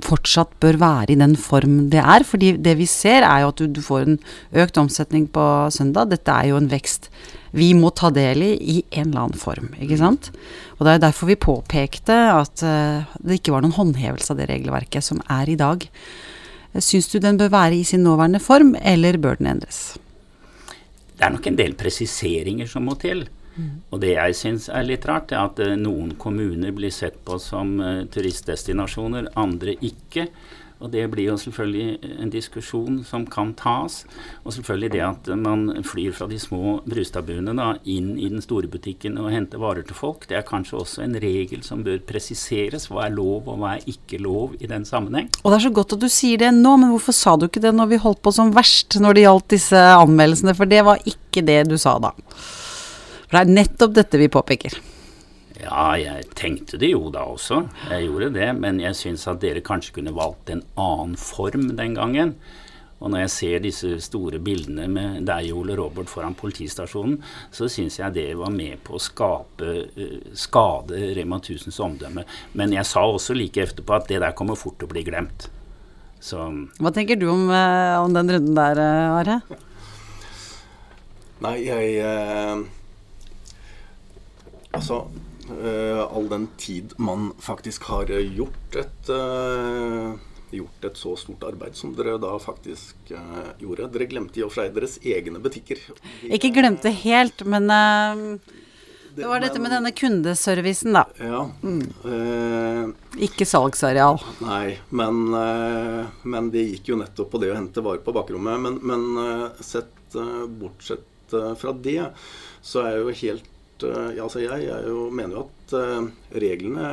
fortsatt 0.01 0.59
bør 0.59 0.77
være 0.79 1.11
i 1.11 1.15
den 1.15 1.35
form 1.35 1.89
det 1.89 1.99
er? 1.99 2.23
Fordi 2.23 2.57
det 2.57 2.77
vi 2.77 2.85
ser, 2.85 3.23
er 3.23 3.41
jo 3.41 3.49
at 3.49 3.57
du, 3.57 3.67
du 3.67 3.81
får 3.81 4.07
en 4.07 4.19
økt 4.53 4.77
omsetning 4.77 5.27
på 5.27 5.69
søndag. 5.69 6.09
Dette 6.09 6.31
er 6.31 6.49
jo 6.49 6.57
en 6.57 6.69
vekst 6.69 7.09
vi 7.51 7.73
må 7.73 7.91
ta 7.91 8.09
del 8.09 8.41
i 8.41 8.51
i 8.55 8.83
en 8.91 9.09
eller 9.09 9.25
annen 9.25 9.37
form, 9.37 9.73
ikke 9.75 9.97
sant? 9.99 10.31
Og 10.79 10.85
det 10.87 10.93
er 10.93 11.03
derfor 11.03 11.27
vi 11.27 11.35
påpekte 11.35 12.15
at 12.31 12.63
eh, 12.63 13.03
det 13.19 13.41
ikke 13.41 13.51
var 13.51 13.61
noen 13.61 13.75
håndhevelse 13.75 14.31
av 14.31 14.39
det 14.39 14.47
regelverket 14.47 15.03
som 15.03 15.19
er 15.27 15.49
i 15.49 15.57
dag. 15.59 15.83
Syns 16.79 17.11
du 17.11 17.19
den 17.19 17.35
bør 17.37 17.51
være 17.51 17.75
i 17.75 17.83
sin 17.83 18.03
nåværende 18.03 18.39
form, 18.39 18.77
eller 18.79 19.19
bør 19.19 19.35
den 19.35 19.51
endres? 19.51 19.97
Det 21.17 21.27
er 21.27 21.35
nok 21.35 21.51
en 21.51 21.59
del 21.59 21.75
presiseringer 21.75 22.65
som 22.71 22.87
må 22.87 22.95
til. 22.95 23.27
Og 23.91 23.99
det 24.03 24.15
jeg 24.15 24.37
syns 24.37 24.69
er 24.71 24.87
litt 24.87 25.05
rart, 25.09 25.33
er 25.35 25.49
at 25.49 25.59
eh, 25.63 25.77
noen 25.79 26.15
kommuner 26.21 26.73
blir 26.75 26.93
sett 26.93 27.19
på 27.27 27.39
som 27.41 27.77
eh, 27.83 28.03
turistdestinasjoner, 28.11 29.33
andre 29.39 29.75
ikke. 29.83 30.29
Og 30.81 30.89
det 30.89 31.03
blir 31.13 31.27
jo 31.29 31.37
selvfølgelig 31.37 32.15
en 32.23 32.31
diskusjon 32.33 32.95
som 33.05 33.27
kan 33.29 33.51
tas. 33.57 33.99
Og 34.41 34.55
selvfølgelig 34.55 34.91
det 34.95 35.03
at 35.05 35.29
man 35.37 35.67
flyr 35.85 36.15
fra 36.17 36.25
de 36.29 36.39
små 36.41 36.79
Brustadbuene 36.89 37.53
inn 37.85 38.15
i 38.17 38.31
den 38.31 38.41
store 38.41 38.69
butikken 38.71 39.19
og 39.21 39.29
henter 39.29 39.61
varer 39.61 39.85
til 39.85 39.97
folk, 39.97 40.25
det 40.29 40.39
er 40.39 40.47
kanskje 40.47 40.79
også 40.79 41.03
en 41.05 41.19
regel 41.21 41.61
som 41.65 41.83
bør 41.85 42.01
presiseres. 42.09 42.87
Hva 42.89 43.05
er 43.05 43.13
lov, 43.13 43.45
og 43.45 43.61
hva 43.61 43.75
er 43.75 43.85
ikke 43.93 44.17
lov 44.25 44.57
i 44.57 44.69
den 44.71 44.87
sammenheng? 44.87 45.29
Og 45.43 45.51
det 45.51 45.59
er 45.59 45.67
så 45.67 45.73
godt 45.75 45.97
at 45.97 46.01
du 46.01 46.09
sier 46.09 46.41
det 46.41 46.49
nå, 46.57 46.73
men 46.81 46.95
hvorfor 46.95 47.13
sa 47.13 47.37
du 47.37 47.45
ikke 47.45 47.61
det 47.61 47.75
når 47.77 47.93
vi 47.93 48.01
holdt 48.01 48.23
på 48.25 48.33
som 48.33 48.49
verst 48.55 48.97
når 48.97 49.17
det 49.19 49.27
gjaldt 49.27 49.53
disse 49.53 49.85
anmeldelsene? 50.01 50.57
For 50.57 50.71
det 50.71 50.81
var 50.87 51.05
ikke 51.05 51.45
det 51.45 51.61
du 51.69 51.77
sa 51.77 51.99
da. 52.01 52.15
For 53.31 53.39
det 53.39 53.45
er 53.45 53.57
nettopp 53.61 53.93
dette 53.95 54.19
vi 54.19 54.27
påpeker. 54.27 54.73
Ja, 55.61 55.93
jeg 55.95 56.25
tenkte 56.35 56.75
det 56.81 56.89
jo 56.91 57.05
da 57.13 57.21
også. 57.31 57.61
Jeg 57.87 58.09
gjorde 58.09 58.33
det. 58.35 58.49
Men 58.59 58.81
jeg 58.83 58.97
syns 58.99 59.23
at 59.31 59.39
dere 59.39 59.63
kanskje 59.63 59.95
kunne 59.95 60.11
valgt 60.11 60.51
en 60.51 60.65
annen 60.75 61.15
form 61.15 61.69
den 61.77 61.95
gangen. 61.95 62.33
Og 62.99 63.09
når 63.09 63.23
jeg 63.23 63.31
ser 63.33 63.63
disse 63.63 63.93
store 64.03 64.41
bildene 64.43 64.89
med 64.91 65.23
deg, 65.25 65.47
Ole 65.55 65.77
Robert, 65.79 66.11
foran 66.11 66.35
politistasjonen, 66.37 67.15
så 67.55 67.69
syns 67.71 67.97
jeg 67.97 68.13
det 68.19 68.27
var 68.37 68.51
med 68.53 68.83
på 68.85 68.99
å 68.99 69.01
skape 69.01 69.71
uh, 69.95 70.19
skade 70.37 70.99
Rema 71.17 71.39
1000s 71.39 71.79
omdømme. 71.81 72.27
Men 72.59 72.75
jeg 72.75 72.85
sa 72.91 73.07
også 73.07 73.37
like 73.37 73.63
etterpå 73.63 73.95
at 73.95 74.11
det 74.11 74.19
der 74.21 74.35
kommer 74.37 74.59
fort 74.59 74.77
til 74.77 74.91
å 74.91 74.93
bli 74.93 75.07
glemt. 75.07 75.47
Så 76.21 76.51
Hva 76.77 76.91
tenker 76.93 77.17
du 77.17 77.31
om, 77.31 77.47
uh, 77.49 78.03
om 78.03 78.13
den 78.13 78.35
runden 78.35 78.59
der, 78.59 78.83
uh, 78.83 79.17
Are? 79.23 79.41
Nei, 81.41 81.55
jeg 81.65 81.93
eh, 82.05 82.59
Altså 84.81 84.97
eh, 85.61 86.01
all 86.01 86.27
den 86.31 86.47
tid 86.57 86.95
man 86.97 87.29
faktisk 87.41 87.85
har 87.91 88.09
gjort 88.09 88.77
et 88.81 89.11
eh, 89.13 90.11
gjort 90.51 90.83
et 90.89 90.97
så 90.99 91.13
stort 91.15 91.45
arbeid 91.47 91.77
som 91.79 91.93
dere 91.95 92.17
da 92.19 92.33
faktisk 92.41 93.13
eh, 93.15 93.51
gjorde. 93.61 93.87
Dere 93.93 94.09
glemte 94.11 94.41
i 94.41 94.43
og 94.43 94.51
for 94.51 94.63
seg 94.65 94.73
deres 94.75 94.97
egne 95.07 95.39
butikker. 95.43 95.79
Ikke 96.27 96.51
glemte 96.55 96.91
helt, 97.03 97.45
men 97.47 97.69
eh, 97.71 98.25
det 99.15 99.27
var 99.27 99.43
dette 99.43 99.59
med 99.59 99.73
denne 99.75 99.91
kundeservicen, 99.95 100.95
da. 100.95 101.05
Ja. 101.19 101.41
eh, 102.07 102.91
Ikke 103.27 103.47
salgsareal. 103.47 104.21
Nei, 104.43 104.77
men, 104.95 105.21
eh, 105.35 106.05
men 106.31 106.47
det 106.53 106.65
gikk 106.69 106.93
jo 106.93 106.99
nettopp 107.01 107.33
på 107.33 107.41
det 107.43 107.51
å 107.51 107.57
hente 107.57 107.83
varer 107.83 108.03
på 108.05 108.15
bakrommet. 108.15 108.59
Men, 108.63 108.79
men 108.87 109.07
eh, 109.25 109.63
sett 109.67 110.15
eh, 110.19 110.45
bortsett 110.47 111.35
eh, 111.35 111.51
fra 111.59 111.75
det, 111.75 111.99
så 112.63 112.85
er 112.87 113.01
jo 113.01 113.11
helt 113.23 113.50
eh, 113.87 114.09
ja, 114.17 114.25
altså 114.25 114.41
jeg, 114.43 114.65
jeg 114.67 114.87
jo, 114.89 115.09
mener 115.13 115.37
jo 115.37 115.43
at 115.47 115.75
eh, 115.79 116.09
reglene 116.43 116.87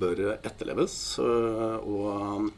bør 0.00 0.24
etterleves. 0.38 0.96
eh, 1.22 1.76
og 1.88 2.50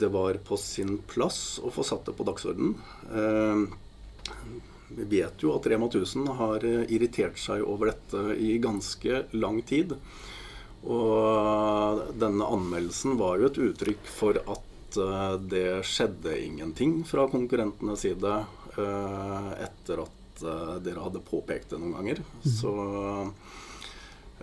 det 0.00 0.10
var 0.12 0.36
på 0.44 0.56
sin 0.60 0.98
plass 1.08 1.58
å 1.64 1.70
få 1.72 1.84
satt 1.86 2.10
det 2.10 2.16
på 2.18 2.26
dagsordenen. 2.28 2.74
Eh, 3.10 4.66
vi 4.90 5.04
vet 5.20 5.42
jo 5.42 5.54
at 5.54 5.66
Rema 5.70 5.86
1000 5.86 6.26
har 6.40 6.64
eh, 6.66 6.84
irritert 6.92 7.38
seg 7.38 7.62
over 7.62 7.92
dette 7.92 8.36
i 8.36 8.56
ganske 8.62 9.24
lang 9.38 9.62
tid. 9.62 9.94
Og 10.80 12.06
denne 12.18 12.46
anmeldelsen 12.56 13.18
var 13.20 13.40
jo 13.40 13.50
et 13.50 13.60
uttrykk 13.70 14.08
for 14.10 14.40
at 14.40 14.98
eh, 14.98 15.34
det 15.52 15.66
skjedde 15.86 16.38
ingenting 16.40 17.00
fra 17.08 17.28
konkurrentenes 17.30 18.06
side 18.06 18.38
eh, 18.76 19.52
etter 19.66 20.04
at 20.06 20.19
eh, 20.42 20.76
dere 20.84 21.04
hadde 21.04 21.22
påpekt 21.24 21.72
det 21.72 21.80
noen 21.80 21.96
ganger. 21.98 22.22
Så 22.44 22.72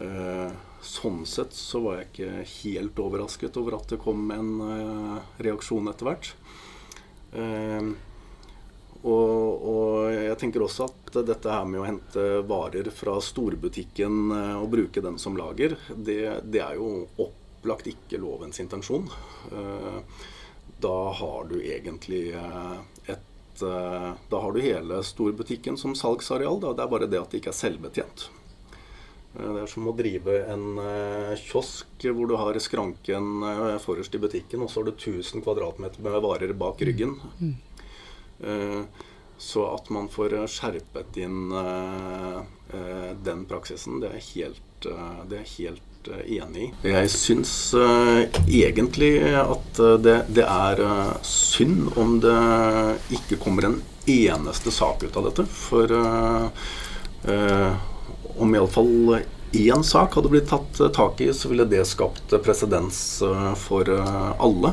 eh, 0.04 0.51
sånn 0.88 1.24
sett 1.30 1.56
så 1.58 1.82
var 1.86 2.00
jeg 2.00 2.10
ikke 2.10 2.44
helt 2.54 3.01
overrasket 3.04 3.58
over 3.60 3.80
at 3.80 3.89
det 3.94 4.01
kom 4.04 4.30
en 4.36 4.51
eh, 4.68 5.18
reaksjon 5.48 5.89
etter 5.92 6.12
hvert. 6.12 6.36
Og, 9.08 9.66
og 9.72 10.08
jeg 10.10 10.38
tenker 10.42 10.63
også 10.63 10.88
at 10.88 11.18
dette 11.27 11.51
her 11.51 11.68
med 11.70 11.82
å 11.82 11.86
hente 11.86 12.24
varer 12.50 12.88
fra 12.96 13.18
storbutikken 13.22 14.32
og 14.58 14.72
bruke 14.74 15.04
den 15.04 15.20
som 15.22 15.38
lager, 15.38 15.75
det, 15.94 16.18
det 16.48 16.63
er 16.63 16.80
jo 16.80 17.04
opplagt 17.22 17.92
ikke 17.92 18.18
lovens 18.24 18.58
intensjon. 18.63 19.06
Da 20.82 20.96
har 21.20 21.51
du 21.51 21.60
egentlig 21.60 22.24
eh, 23.64 24.14
Da 24.30 24.40
har 24.42 24.52
du 24.54 24.62
hele 24.62 25.02
storbutikken 25.04 25.78
som 25.78 25.96
salgsareal. 25.96 26.60
Da. 26.62 26.74
Det 26.74 26.84
er 26.86 26.92
bare 26.92 27.08
det 27.10 27.20
at 27.22 27.32
det 27.32 27.42
ikke 27.42 27.54
er 27.54 27.62
selvbetjent. 27.62 28.30
Eh, 29.38 29.54
Det 29.54 29.62
er 29.64 29.68
som 29.72 29.88
å 29.88 29.96
drive 29.98 30.38
en 30.54 30.78
eh, 30.84 31.36
kiosk 31.42 32.08
hvor 32.14 32.28
du 32.28 32.36
har 32.38 32.60
skranken 32.60 33.44
eh, 33.44 33.78
forrest 33.84 34.16
i 34.16 34.22
butikken, 34.24 34.62
og 34.62 34.70
så 34.70 34.82
har 34.82 34.90
du 34.92 34.96
1000 34.96 35.44
kvadratmeter 35.46 36.02
med 36.02 36.22
varer 36.22 36.54
bak 36.54 36.82
ryggen. 36.82 37.18
Eh, 38.44 38.84
Så 39.40 39.62
at 39.70 39.90
man 39.94 40.08
får 40.10 40.34
skjerpet 40.50 41.18
inn 41.22 41.52
den 43.24 43.44
praksisen, 43.46 44.00
det 44.02 44.10
er 44.10 44.24
helt, 44.34 44.88
det 45.30 45.38
er 45.38 45.44
jeg 45.44 45.52
helt 45.98 46.08
eh, 46.08 46.38
enig 46.38 46.63
i. 46.63 46.89
Jeg 46.89 47.10
syns 47.10 47.74
eh, 47.74 48.27
egentlig 48.48 49.22
at 49.36 49.80
eh, 49.80 49.98
det, 50.00 50.25
det 50.30 50.46
er 50.46 50.82
synd 51.24 51.98
om 51.98 52.20
det 52.20 52.98
ikke 53.12 53.39
kommer 53.42 53.66
en 53.66 53.82
eneste 54.08 54.72
sak 54.72 55.04
ut 55.04 55.18
av 55.18 55.27
dette. 55.27 55.46
For 55.46 55.92
om 58.38 58.54
iallfall 58.56 59.18
én 59.58 59.84
sak 59.84 60.16
hadde 60.16 60.30
blitt 60.32 60.48
tatt 60.48 60.80
tak 60.96 61.20
i, 61.22 61.34
så 61.34 61.50
ville 61.51 61.66
det 61.68 61.84
skapt 61.89 62.32
presedens 62.44 63.20
for 63.60 63.89
alle. 63.92 64.72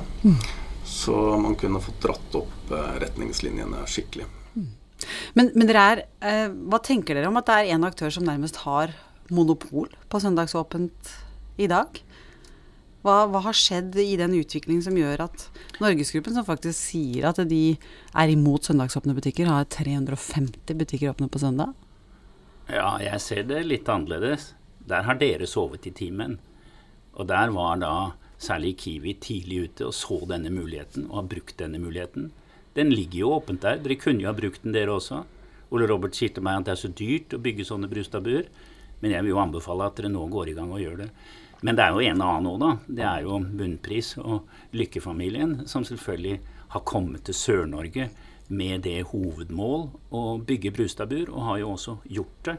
Så 0.87 1.17
man 1.41 1.57
kunne 1.59 1.83
fått 1.83 1.99
dratt 2.05 2.39
opp 2.39 2.71
retningslinjene 3.03 3.83
skikkelig. 3.91 4.29
Men, 5.35 5.51
men 5.55 5.69
dere 5.69 5.85
er, 5.93 6.03
eh, 6.25 6.47
hva 6.71 6.81
tenker 6.85 7.17
dere 7.17 7.31
om 7.31 7.41
at 7.41 7.49
det 7.49 7.57
er 7.59 7.75
en 7.75 7.87
aktør 7.89 8.13
som 8.15 8.27
nærmest 8.27 8.63
har 8.65 8.95
monopol 9.33 9.93
på 10.11 10.21
søndagsåpent 10.21 11.13
i 11.61 11.69
dag? 11.71 12.01
Hva, 13.05 13.27
hva 13.29 13.43
har 13.45 13.57
skjedd 13.57 13.99
i 14.01 14.17
den 14.17 14.33
utviklingen 14.39 14.83
som 14.85 14.97
gjør 14.97 15.27
at 15.27 15.47
Norgesgruppen, 15.83 16.33
som 16.37 16.47
faktisk 16.47 16.79
sier 16.79 17.29
at 17.29 17.43
de 17.51 17.77
er 17.77 18.33
imot 18.33 18.65
søndagsåpne 18.65 19.17
butikker, 19.17 19.51
har 19.51 19.69
350 19.69 20.73
butikker 20.73 21.13
åpne 21.13 21.29
på 21.29 21.43
søndag? 21.43 21.75
Ja, 22.73 22.97
jeg 23.05 23.21
ser 23.21 23.45
det 23.45 23.67
litt 23.69 23.91
annerledes. 23.93 24.55
Der 24.89 25.05
har 25.05 25.21
dere 25.21 25.49
sovet 25.49 25.85
i 25.85 25.93
timen. 25.93 26.39
Og 27.13 27.29
der 27.29 27.53
var 27.53 27.77
da 27.83 27.95
særlig 28.41 28.79
Kiwi 28.81 29.15
tidlig 29.21 29.69
ute 29.69 29.91
og 29.91 29.95
så 29.97 30.19
denne 30.29 30.53
muligheten, 30.53 31.11
og 31.11 31.21
har 31.21 31.31
brukt 31.37 31.59
denne 31.61 31.81
muligheten. 31.81 32.31
Den 32.75 32.91
ligger 32.91 33.21
jo 33.21 33.35
åpent 33.37 33.63
der. 33.63 33.79
Dere 33.85 34.01
kunne 34.01 34.25
jo 34.25 34.31
ha 34.33 34.37
brukt 34.37 34.65
den, 34.65 34.73
dere 34.75 34.97
også. 34.97 35.23
Ole 35.75 35.89
Robert 35.91 36.17
sier 36.17 36.33
til 36.33 36.45
meg 36.45 36.63
at 36.63 36.71
det 36.71 36.75
er 36.75 36.83
så 36.83 36.91
dyrt 36.91 37.37
å 37.37 37.43
bygge 37.43 37.69
sånne 37.69 37.91
Brustadbuer. 37.91 38.49
Men 39.01 39.15
jeg 39.15 39.25
vil 39.25 39.35
jo 39.35 39.41
anbefale 39.43 39.89
at 39.89 39.97
dere 39.99 40.13
nå 40.13 40.27
går 40.33 40.53
i 40.53 40.57
gang 40.57 40.73
og 40.73 40.83
gjør 40.83 41.03
det. 41.05 41.09
Men 41.65 41.79
det 41.79 41.85
er 41.85 41.95
jo 41.95 42.05
en 42.05 42.21
annen 42.21 42.51
òg, 42.51 42.59
da. 42.61 42.71
Det 42.87 43.05
er 43.09 43.25
jo 43.25 43.39
Bunnpris 43.41 44.15
og 44.21 44.51
Lykkefamilien 44.77 45.63
som 45.71 45.87
selvfølgelig 45.87 46.39
har 46.75 46.85
kommet 46.85 47.25
til 47.25 47.37
Sør-Norge 47.39 48.09
med 48.53 48.85
det 48.85 48.99
hovedmål 49.09 49.87
å 50.13 50.23
bygge 50.45 50.75
Brustadbur, 50.77 51.31
og 51.33 51.47
har 51.49 51.61
jo 51.63 51.71
også 51.73 51.97
gjort 52.05 52.51
det. 52.51 52.57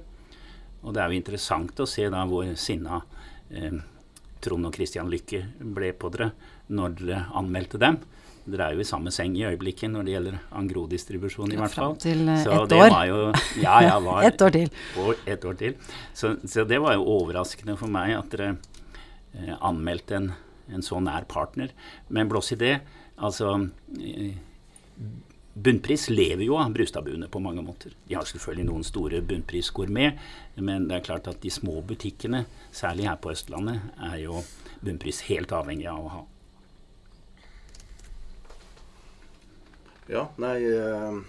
Og 0.86 0.96
det 0.96 1.02
er 1.02 1.12
jo 1.12 1.20
interessant 1.20 1.82
å 1.82 1.90
se 1.90 2.08
da 2.14 2.24
hvor 2.30 2.50
sinna 2.58 3.02
eh, 3.50 3.78
Trond 4.42 4.70
og 4.70 4.78
Christian 4.78 5.10
Lykke 5.10 5.44
ble 5.76 5.92
på 5.98 6.12
dere 6.14 6.32
når 6.74 6.98
dere 7.00 7.22
anmeldte 7.38 7.82
dem. 7.82 8.00
Dere 8.46 8.68
er 8.68 8.78
jo 8.78 8.84
i 8.84 8.88
samme 8.88 9.10
seng 9.14 9.34
i 9.40 9.46
øyeblikket 9.48 9.90
når 9.90 10.06
det 10.06 10.14
gjelder 10.14 10.38
Angro-distribusjon, 10.60 11.54
i 11.54 11.58
hvert 11.58 11.74
fall. 11.74 11.96
til, 11.98 12.22
eh, 12.30 12.44
det 12.70 12.78
år. 12.78 12.96
Jo, 13.10 13.20
ja, 13.64 13.80
jeg 13.88 14.04
var 14.08 14.28
et 14.28 14.42
år 14.46 14.54
til. 14.54 14.74
Og 15.02 15.24
et 15.26 15.46
år 15.50 15.58
til. 15.62 15.78
Så, 16.14 16.36
så 16.46 16.66
det 16.70 16.82
var 16.84 16.94
jo 16.94 17.08
overraskende 17.16 17.78
for 17.80 17.90
meg 17.90 18.14
at 18.20 18.36
dere 18.36 18.52
eh, 19.34 19.56
anmeldte 19.58 20.20
en, 20.20 20.28
en 20.70 20.86
så 20.86 21.02
nær 21.02 21.26
partner. 21.26 21.74
Men 22.14 22.30
blås 22.30 22.54
i 22.54 22.60
det, 22.62 22.76
altså 23.18 23.56
eh, 23.98 24.38
Bunnpris 25.56 26.10
lever 26.12 26.44
jo 26.44 26.58
av 26.60 26.74
Brustadbuene 26.76 27.30
på 27.32 27.40
mange 27.40 27.64
måter. 27.64 27.94
De 28.06 28.18
har 28.18 28.28
selvfølgelig 28.28 28.68
noen 28.68 28.84
store 28.84 29.22
bunnprisgourmet, 29.24 30.22
men 30.60 30.90
det 30.90 30.98
er 30.98 31.06
klart 31.06 31.30
at 31.32 31.40
de 31.42 31.50
små 31.54 31.80
butikkene, 31.88 32.44
særlig 32.76 33.08
her 33.08 33.16
på 33.24 33.32
Østlandet, 33.32 33.80
er 34.04 34.18
jo 34.26 34.42
Bunnpris 34.84 35.24
helt 35.32 35.56
avhengig 35.56 35.88
av 35.88 36.02
å 36.04 36.12
ha. 36.12 36.24
Ja, 40.12 40.28
nei 40.38 40.60
eh, 40.70 41.20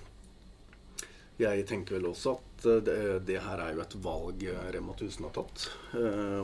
Jeg 1.41 1.65
tenker 1.69 1.97
vel 1.97 2.11
også 2.11 2.37
at 2.37 2.67
eh, 2.69 2.83
det, 2.85 2.97
det 3.29 3.41
her 3.45 3.63
er 3.65 3.77
jo 3.77 3.85
et 3.85 3.99
valg 4.05 4.47
eh, 4.47 4.71
Rema 4.77 4.97
1000 4.97 5.29
har 5.29 5.37
tatt. 5.37 5.69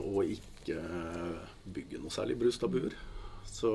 Og 0.01 0.21
Å 0.23 0.27
ikke 0.37 0.79
bygge 1.75 2.01
noe 2.01 2.15
særlig 2.15 2.39
Brustadbuer. 2.41 2.95
Så 3.53 3.69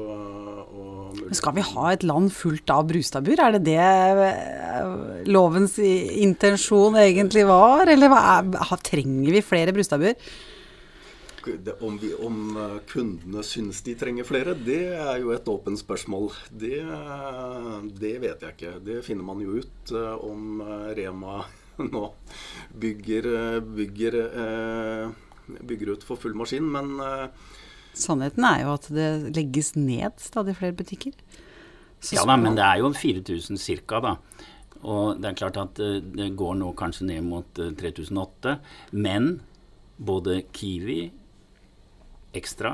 Skal 1.38 1.54
vi 1.58 1.64
ha 1.70 1.92
et 1.94 2.04
land 2.08 2.32
fullt 2.34 2.72
av 2.74 2.88
Brustadbuer? 2.90 3.40
Er 3.44 3.58
det 3.58 3.64
det 3.68 3.78
eh, 3.78 5.28
lovens 5.30 5.78
intensjon 5.80 6.98
egentlig 7.00 7.46
var? 7.48 7.88
Eller 7.94 8.12
hva 8.12 8.22
er, 8.40 8.78
trenger 8.88 9.38
vi 9.38 9.44
flere 9.46 9.76
Brustadbuer? 9.76 10.18
Om, 11.82 11.98
vi, 12.01 12.13
om 12.13 12.58
eh, 12.58 12.77
kundene 12.89 13.44
syns 13.46 13.82
de 13.86 13.96
trenger 14.00 14.27
flere, 14.27 14.56
det 14.58 14.82
er 14.96 15.22
jo 15.22 15.34
et 15.36 15.48
åpent 15.51 15.80
spørsmål. 15.80 16.32
Det, 16.51 16.82
det 18.00 18.16
vet 18.24 18.44
jeg 18.44 18.56
ikke. 18.56 18.74
Det 18.86 19.00
finner 19.06 19.27
man 19.27 19.44
jo 19.44 19.60
ut 19.62 19.94
eh, 19.94 20.25
om 20.27 20.62
eh, 20.66 20.89
Rema 20.98 21.39
nå 21.94 22.04
bygger, 22.74 23.30
bygger, 23.62 24.20
eh, 24.27 25.58
bygger 25.62 25.96
ut 25.96 26.06
for 26.08 26.20
full 26.22 26.38
maskin. 26.38 26.70
Men 26.74 26.98
Sannheten 27.98 28.46
er 28.46 28.63
jo 28.66 28.75
at 28.75 28.92
det 28.94 29.10
legges 29.36 29.74
ned 29.77 30.22
stadig 30.22 30.58
flere 30.60 30.77
butikker. 30.77 31.16
Så 32.00 32.20
Ja 32.20 32.27
da, 32.30 32.38
men 32.38 32.58
det 32.58 32.66
er 32.66 32.84
jo 32.84 32.92
4000 32.94 33.58
ca. 33.88 34.01
da. 34.04 34.16
Og 34.86 35.18
det 35.22 35.32
er 35.32 35.38
klart 35.39 35.58
at 35.58 35.80
det 35.80 36.30
går 36.38 36.58
nå 36.60 36.72
kanskje 36.77 37.08
ned 37.10 37.25
mot 37.25 37.62
eh, 37.62 37.74
3008. 37.77 38.58
Men 38.92 39.39
både 39.98 40.44
Kiwi, 40.54 41.08
Extra 42.36 42.74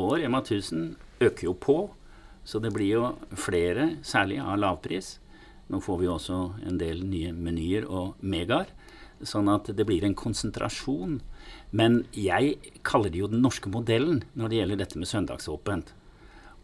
og 0.00 0.18
Rema 0.18 0.42
1000 0.42 0.96
øker 1.20 1.44
jo 1.48 1.54
på. 1.54 1.78
Så 2.44 2.58
det 2.58 2.72
blir 2.74 2.88
jo 2.88 3.08
flere, 3.36 3.96
særlig 4.02 4.40
av 4.42 4.58
lavpris. 4.58 5.18
Nå 5.70 5.80
får 5.84 6.00
vi 6.00 6.08
også 6.10 6.38
en 6.66 6.78
del 6.80 7.04
nye 7.06 7.32
menyer 7.36 7.86
og 7.86 8.18
megaer. 8.20 8.72
Sånn 9.20 9.50
at 9.52 9.68
det 9.76 9.84
blir 9.86 10.04
en 10.06 10.16
konsentrasjon. 10.16 11.20
Men 11.70 12.04
jeg 12.16 12.56
kaller 12.86 13.12
det 13.12 13.20
jo 13.20 13.30
den 13.30 13.44
norske 13.44 13.70
modellen 13.70 14.24
når 14.34 14.50
det 14.50 14.60
gjelder 14.60 14.82
dette 14.82 14.98
med 14.98 15.10
søndagsåpent. 15.10 15.92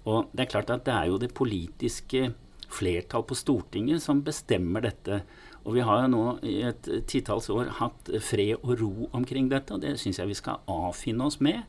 Og 0.06 0.30
det 0.32 0.46
er 0.46 0.50
klart 0.50 0.72
at 0.72 0.86
det 0.86 0.94
er 0.94 1.10
jo 1.10 1.20
det 1.22 1.34
politiske 1.36 2.30
flertall 2.72 3.22
på 3.26 3.36
Stortinget 3.38 4.02
som 4.02 4.24
bestemmer 4.26 4.86
dette. 4.86 5.20
Og 5.66 5.76
vi 5.76 5.84
har 5.86 6.04
jo 6.04 6.10
nå 6.12 6.24
i 6.46 6.60
et 6.66 6.88
titalls 7.10 7.50
år 7.50 7.72
hatt 7.80 8.10
fred 8.22 8.56
og 8.62 8.76
ro 8.80 9.08
omkring 9.16 9.50
dette, 9.50 9.74
og 9.74 9.82
det 9.82 9.96
syns 10.00 10.20
jeg 10.22 10.30
vi 10.30 10.38
skal 10.38 10.62
avfinne 10.70 11.26
oss 11.26 11.40
med. 11.42 11.62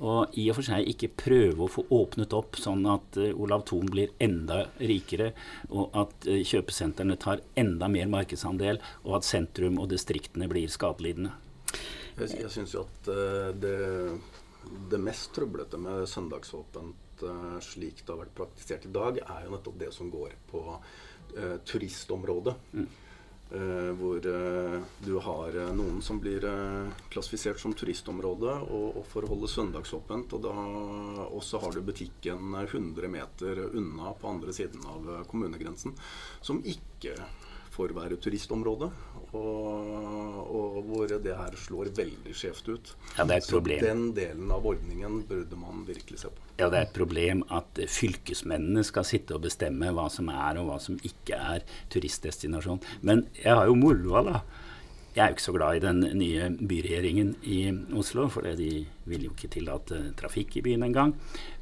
Og 0.00 0.36
i 0.40 0.46
og 0.48 0.56
for 0.58 0.66
seg 0.70 0.88
ikke 0.88 1.10
prøve 1.24 1.66
å 1.66 1.70
få 1.70 1.84
åpnet 1.92 2.32
opp 2.36 2.56
sånn 2.60 2.86
at 2.88 3.18
eh, 3.20 3.34
Olav 3.36 3.66
Thon 3.68 3.90
blir 3.92 4.14
enda 4.22 4.62
rikere, 4.80 5.32
og 5.68 5.96
at 6.00 6.28
eh, 6.30 6.40
kjøpesentrene 6.46 7.18
tar 7.20 7.42
enda 7.60 7.88
mer 7.92 8.08
markedsandel, 8.12 8.80
og 9.04 9.20
at 9.20 9.28
sentrum 9.28 9.80
og 9.82 9.90
distriktene 9.92 10.48
blir 10.50 10.72
skadelidende. 10.72 11.34
jeg, 12.16 12.32
jeg 12.40 12.52
syns 12.54 12.74
jo 12.74 12.86
at 12.88 13.12
eh, 13.12 13.52
det, 13.60 13.76
det 14.92 15.04
mest 15.04 15.34
trøblete 15.36 15.80
med 15.80 16.08
søndagsåpent 16.08 17.06
slik 17.60 17.98
det 18.00 18.14
har 18.14 18.22
vært 18.22 18.32
praktisert 18.32 18.86
i 18.88 18.92
dag, 18.94 19.18
er 19.20 19.42
jo 19.44 19.52
nettopp 19.52 19.74
det 19.76 19.90
som 19.92 20.08
går 20.08 20.38
på 20.48 20.62
turistområdet. 21.68 22.54
Eh, 22.74 22.84
hvor 23.50 24.26
eh, 24.26 24.80
du 24.98 25.18
har 25.18 25.56
eh, 25.56 25.72
noen 25.74 25.98
som 26.02 26.20
blir 26.22 26.44
eh, 26.46 26.90
klassifisert 27.10 27.58
som 27.60 27.74
turistområde 27.74 28.52
og, 28.62 29.00
og 29.00 29.06
får 29.10 29.26
holde 29.30 29.50
søndagsåpent. 29.50 30.36
Og 30.36 30.44
da 30.44 30.54
også 31.26 31.62
har 31.64 31.74
du 31.74 31.82
butikken 31.82 32.54
100 32.54 33.10
meter 33.10 33.64
unna 33.72 34.14
på 34.20 34.30
andre 34.30 34.54
siden 34.54 34.84
av 34.86 35.08
eh, 35.16 35.24
kommunegrensen, 35.30 35.96
som 36.40 36.62
ikke 36.62 37.16
får 37.80 37.96
være 37.96 38.18
turistområde. 38.20 38.90
Og, 39.30 40.38
og 40.50 40.78
hvor 40.88 41.10
det 41.10 41.34
her 41.38 41.54
slår 41.64 41.92
veldig 41.94 42.32
skjevt 42.34 42.70
ut. 42.72 42.88
Ja, 43.16 43.26
det 43.28 43.36
er 43.36 43.42
et 43.42 43.46
Så 43.46 43.58
problem. 43.58 43.84
den 43.84 44.00
delen 44.16 44.50
av 44.50 44.66
ordningen 44.66 45.20
burde 45.28 45.58
man 45.58 45.84
virkelig 45.86 46.24
se 46.24 46.32
på. 46.34 46.48
Ja, 46.58 46.68
det 46.68 46.80
er 46.80 46.88
et 46.88 46.96
problem 46.96 47.44
at 47.48 47.78
eh, 47.78 47.88
fylkesmennene 47.90 48.82
skal 48.86 49.06
sitte 49.06 49.36
og 49.38 49.44
bestemme 49.46 49.92
hva 49.94 50.08
som 50.12 50.28
er 50.34 50.58
og 50.60 50.72
hva 50.72 50.80
som 50.82 50.98
ikke 51.06 51.38
er 51.38 51.62
turistdestinasjon. 51.94 52.82
Men 53.06 53.28
jeg 53.38 53.54
har 53.54 53.70
jo 53.70 53.78
moroa, 53.78 54.24
da. 54.26 54.42
Jeg 55.10 55.24
er 55.24 55.30
jo 55.32 55.34
ikke 55.34 55.42
så 55.42 55.54
glad 55.56 55.76
i 55.76 55.82
den 55.82 56.04
nye 56.20 56.48
byregjeringen 56.70 57.32
i 57.42 57.58
Oslo, 57.98 58.28
for 58.30 58.46
de 58.46 58.68
vil 59.10 59.24
jo 59.26 59.32
ikke 59.34 59.50
tillate 59.50 59.98
trafikk 60.18 60.60
i 60.60 60.62
byen 60.62 60.84
engang. 60.86 61.16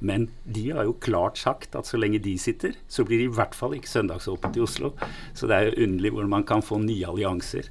Men 0.05 0.27
de 0.45 0.67
har 0.77 0.85
jo 0.85 0.99
klart 1.01 1.41
sagt 1.41 1.79
at 1.79 1.89
så 1.89 1.97
lenge 1.97 2.21
de 2.21 2.35
sitter, 2.41 2.77
så 2.93 3.07
blir 3.09 3.23
det 3.23 3.31
i 3.31 3.37
hvert 3.39 3.57
fall 3.57 3.79
ikke 3.79 3.89
søndagsåpent 3.89 4.59
i 4.61 4.65
Oslo. 4.67 4.93
Så 5.33 5.49
det 5.49 5.57
er 5.57 5.71
jo 5.71 5.87
underlig 5.87 6.13
hvor 6.13 6.29
man 6.29 6.45
kan 6.45 6.65
få 6.65 6.83
nye 6.83 7.09
allianser. 7.09 7.71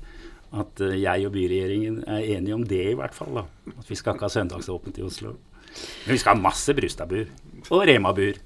At 0.58 0.82
eh, 0.82 0.98
jeg 1.04 1.28
og 1.28 1.36
byregjeringen 1.36 2.02
er 2.08 2.26
enige 2.38 2.56
om 2.56 2.66
det, 2.66 2.82
i 2.94 2.98
hvert 2.98 3.14
fall. 3.14 3.38
da. 3.38 3.46
At 3.78 3.92
vi 3.92 4.00
skal 4.00 4.16
ikke 4.16 4.26
ha 4.26 4.34
søndagsåpent 4.34 4.98
i 4.98 5.06
Oslo. 5.06 5.36
Men 6.08 6.16
vi 6.16 6.22
skal 6.24 6.34
ha 6.34 6.42
masse 6.42 6.74
Brustadbuer. 6.74 7.30
Og 7.70 7.86
Rema-buer. 7.86 8.42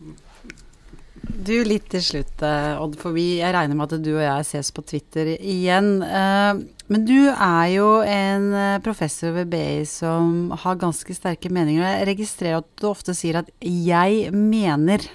Du, 1.32 1.54
litt 1.64 1.88
til 1.92 2.02
slutt, 2.04 2.42
eh, 2.44 2.82
Odd, 2.82 2.98
for 3.00 3.16
vi, 3.16 3.40
jeg 3.40 3.54
regner 3.56 3.78
med 3.78 3.94
at 3.94 4.04
du 4.04 4.12
og 4.14 4.24
jeg 4.24 4.48
ses 4.50 4.72
på 4.76 4.84
Twitter 4.84 5.32
igjen. 5.38 6.02
Eh, 6.04 6.62
Men 6.92 7.06
du 7.08 7.32
er 7.32 7.68
jo 7.72 8.02
en 8.04 8.50
eh, 8.58 8.82
professor 8.84 9.32
ved 9.32 9.48
BI 9.54 9.86
som 9.88 10.52
har 10.52 10.76
ganske 10.82 11.16
sterke 11.16 11.48
meninger. 11.48 11.86
Jeg 11.86 12.10
registrerer 12.10 12.60
at 12.60 12.68
du 12.82 12.90
ofte 12.90 13.16
sier 13.16 13.40
at 13.40 13.50
'jeg 13.62 14.34
mener'. 14.34 15.08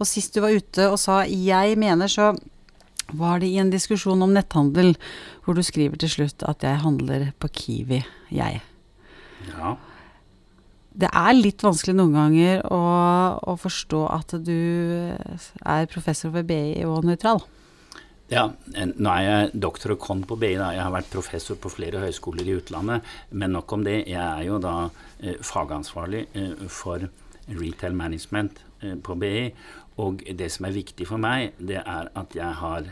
Og 0.00 0.06
sist 0.06 0.34
du 0.34 0.40
var 0.40 0.50
ute 0.50 0.90
og 0.90 0.98
sa 0.98 1.22
'jeg 1.22 1.78
mener', 1.78 2.10
så 2.10 2.36
var 3.14 3.38
det 3.38 3.46
i 3.46 3.58
en 3.58 3.70
diskusjon 3.70 4.22
om 4.22 4.34
netthandel, 4.34 4.96
hvor 5.44 5.54
du 5.54 5.62
skriver 5.62 5.96
til 5.96 6.08
slutt 6.08 6.42
at 6.42 6.58
'jeg 6.62 6.82
handler 6.82 7.32
på 7.38 7.48
Kiwi', 7.48 8.04
jeg. 8.32 8.62
Ja. 9.46 9.76
Det 10.96 11.10
er 11.12 11.34
litt 11.36 11.60
vanskelig 11.60 11.92
noen 11.98 12.14
ganger 12.16 12.62
å, 12.72 12.80
å 13.36 13.56
forstå 13.60 14.00
at 14.14 14.32
du 14.46 14.56
er 14.56 15.90
professor 15.92 16.32
ved 16.32 16.48
BI 16.48 16.86
og 16.88 17.04
nøytral. 17.04 17.42
Ja, 18.26 18.48
nå 18.74 19.10
er 19.12 19.22
jeg 19.22 19.50
doktor 19.62 19.92
og 19.94 20.00
con 20.02 20.24
på 20.26 20.34
BI. 20.40 20.56
da. 20.58 20.72
Jeg 20.74 20.82
har 20.82 20.94
vært 20.94 21.12
professor 21.12 21.58
på 21.62 21.70
flere 21.70 22.00
høyskoler 22.02 22.48
i 22.48 22.56
utlandet. 22.58 23.04
Men 23.30 23.54
nok 23.54 23.72
om 23.76 23.84
det. 23.86 24.00
Jeg 24.10 24.22
er 24.24 24.42
jo 24.48 24.58
da 24.62 24.88
eh, 25.20 25.36
fagansvarlig 25.38 26.24
eh, 26.34 26.66
for 26.66 27.06
retail 27.46 27.94
management 27.94 28.58
eh, 28.82 28.96
på 28.98 29.14
BI. 29.20 29.50
Og 30.02 30.24
det 30.26 30.50
som 30.52 30.66
er 30.66 30.74
viktig 30.74 31.06
for 31.06 31.22
meg, 31.22 31.54
det 31.62 31.78
er 31.84 32.10
at 32.18 32.34
jeg 32.34 32.58
har 32.62 32.90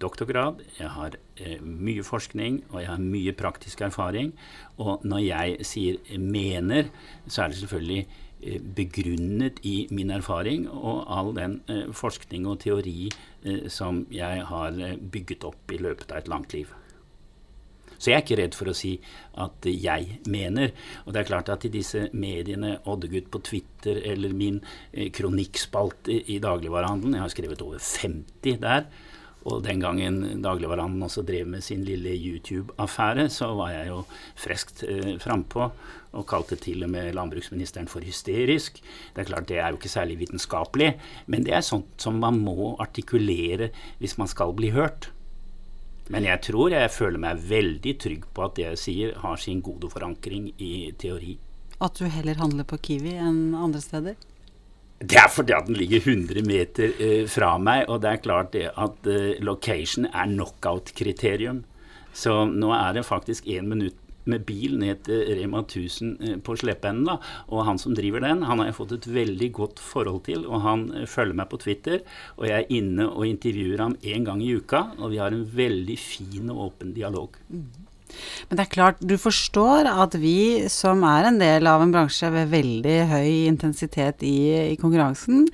doktorgrad, 0.00 0.62
jeg 0.78 0.88
har 0.88 1.16
eh, 1.36 1.60
mye 1.60 2.04
forskning, 2.06 2.62
og 2.70 2.80
jeg 2.80 2.90
har 2.90 3.02
mye 3.02 3.32
praktisk 3.36 3.80
erfaring. 3.86 4.32
Og 4.78 5.04
når 5.04 5.18
jeg 5.24 5.66
sier 5.66 5.96
'mener', 6.18 6.90
så 7.28 7.42
er 7.42 7.48
det 7.48 7.56
selvfølgelig 7.56 8.06
eh, 8.42 8.60
begrunnet 8.60 9.60
i 9.62 9.88
min 9.90 10.10
erfaring 10.10 10.68
og 10.70 11.04
all 11.08 11.34
den 11.34 11.60
eh, 11.68 11.92
forskning 11.92 12.46
og 12.46 12.60
teori 12.60 13.10
eh, 13.44 13.68
som 13.68 14.06
jeg 14.10 14.46
har 14.46 14.72
eh, 14.80 14.96
bygget 14.96 15.44
opp 15.44 15.72
i 15.72 15.78
løpet 15.78 16.12
av 16.12 16.18
et 16.18 16.28
langt 16.28 16.52
liv. 16.52 16.66
Så 17.98 18.10
jeg 18.10 18.18
er 18.18 18.24
ikke 18.24 18.36
redd 18.42 18.56
for 18.58 18.70
å 18.70 18.76
si 18.76 18.92
at 19.40 19.68
eh, 19.68 19.78
jeg 19.80 20.18
mener. 20.30 20.74
Og 21.04 21.14
det 21.14 21.22
er 21.22 21.30
klart 21.30 21.50
at 21.52 21.64
i 21.64 21.72
disse 21.72 22.08
mediene, 22.12 22.76
Oddegutt 22.90 23.30
på 23.32 23.40
Twitter 23.46 24.00
eller 24.12 24.34
min 24.36 24.60
eh, 24.92 25.08
kronikkspalte 25.14 26.18
i 26.34 26.36
dagligvarehandelen, 26.42 27.16
jeg 27.16 27.24
har 27.24 27.34
skrevet 27.34 27.64
over 27.64 27.80
50 27.80 28.60
der, 28.64 28.88
og 29.44 29.60
den 29.64 29.82
gangen 29.82 30.42
dagligvarehandelen 30.44 31.04
også 31.04 31.24
drev 31.26 31.48
med 31.52 31.64
sin 31.64 31.84
lille 31.84 32.14
YouTube-affære, 32.16 33.28
så 33.32 33.50
var 33.58 33.74
jeg 33.74 33.90
jo 33.90 34.00
friskt 34.40 34.84
eh, 34.88 35.14
frampå 35.20 35.68
og 36.14 36.26
kalte 36.30 36.56
til 36.60 36.84
og 36.86 36.92
med 36.94 37.12
landbruksministeren 37.16 37.90
for 37.90 38.04
hysterisk. 38.06 38.80
Det 39.14 39.24
er 39.24 39.28
klart 39.28 39.48
det 39.50 39.58
er 39.58 39.72
jo 39.72 39.80
ikke 39.80 39.92
særlig 39.92 40.18
vitenskapelig, 40.22 40.94
men 41.26 41.44
det 41.44 41.56
er 41.58 41.66
sånt 41.66 42.00
som 42.00 42.20
man 42.22 42.38
må 42.40 42.74
artikulere 42.80 43.72
hvis 44.00 44.16
man 44.20 44.30
skal 44.30 44.54
bli 44.56 44.72
hørt. 44.74 45.10
Men 46.12 46.26
jeg 46.28 46.42
tror 46.44 46.74
jeg 46.74 46.92
føler 46.92 47.20
meg 47.20 47.40
veldig 47.48 47.94
trygg 48.00 48.28
på 48.36 48.44
at 48.44 48.56
det 48.58 48.66
jeg 48.66 48.80
sier, 48.80 49.16
har 49.22 49.40
sin 49.40 49.62
gode 49.64 49.88
forankring 49.92 50.50
i 50.60 50.92
teori. 51.00 51.38
At 51.84 51.96
du 51.98 52.06
heller 52.08 52.38
handler 52.38 52.68
på 52.68 52.78
Kiwi 52.78 53.16
enn 53.18 53.56
andre 53.56 53.80
steder? 53.82 54.16
Det 55.00 55.18
er 55.18 55.30
fordi 55.32 55.52
at 55.56 55.66
den 55.66 55.76
ligger 55.76 56.00
100 56.00 56.44
meter 56.46 56.92
eh, 57.02 57.24
fra 57.28 57.56
meg, 57.58 57.88
og 57.90 58.00
det 58.04 58.10
er 58.10 58.22
klart 58.24 58.52
det 58.54 58.68
at 58.70 59.10
eh, 59.10 59.34
location 59.44 60.06
er 60.06 60.30
knockout-kriterium. 60.30 61.64
Så 62.14 62.44
nå 62.46 62.70
er 62.76 62.94
det 62.94 63.06
faktisk 63.08 63.46
én 63.50 63.66
minutt 63.68 63.98
med 64.30 64.44
bil 64.48 64.78
ned 64.80 65.04
til 65.06 65.22
Rema 65.38 65.62
1000 65.64 66.12
eh, 66.20 66.36
på 66.44 66.56
Sleppenden. 66.56 67.18
Og 67.48 67.64
han 67.68 67.80
som 67.80 67.96
driver 67.96 68.24
den, 68.24 68.44
han 68.48 68.60
har 68.60 68.70
jeg 68.70 68.78
fått 68.78 68.96
et 68.98 69.08
veldig 69.16 69.50
godt 69.56 69.82
forhold 69.82 70.24
til. 70.28 70.46
Og 70.48 70.64
han 70.64 70.86
eh, 70.94 71.08
følger 71.10 71.38
meg 71.40 71.50
på 71.52 71.60
Twitter, 71.64 72.04
og 72.38 72.48
jeg 72.48 72.62
er 72.62 72.76
inne 72.78 73.08
og 73.10 73.26
intervjuer 73.28 73.84
ham 73.84 73.98
én 74.02 74.26
gang 74.26 74.42
i 74.44 74.54
uka. 74.56 74.86
Og 74.98 75.14
vi 75.14 75.20
har 75.22 75.34
en 75.34 75.44
veldig 75.56 75.98
fin 76.00 76.52
og 76.54 76.68
åpen 76.68 76.94
dialog. 76.96 77.36
Men 78.48 78.58
det 78.58 78.64
er 78.64 78.74
klart, 78.74 79.00
du 79.00 79.16
forstår 79.20 79.88
at 79.90 80.16
vi 80.20 80.66
som 80.72 81.04
er 81.08 81.28
en 81.28 81.40
del 81.40 81.68
av 81.70 81.82
en 81.84 81.92
bransje 81.94 82.30
ved 82.34 82.52
veldig 82.52 82.98
høy 83.10 83.30
intensitet 83.48 84.24
i, 84.26 84.36
i 84.74 84.78
konkurransen, 84.80 85.46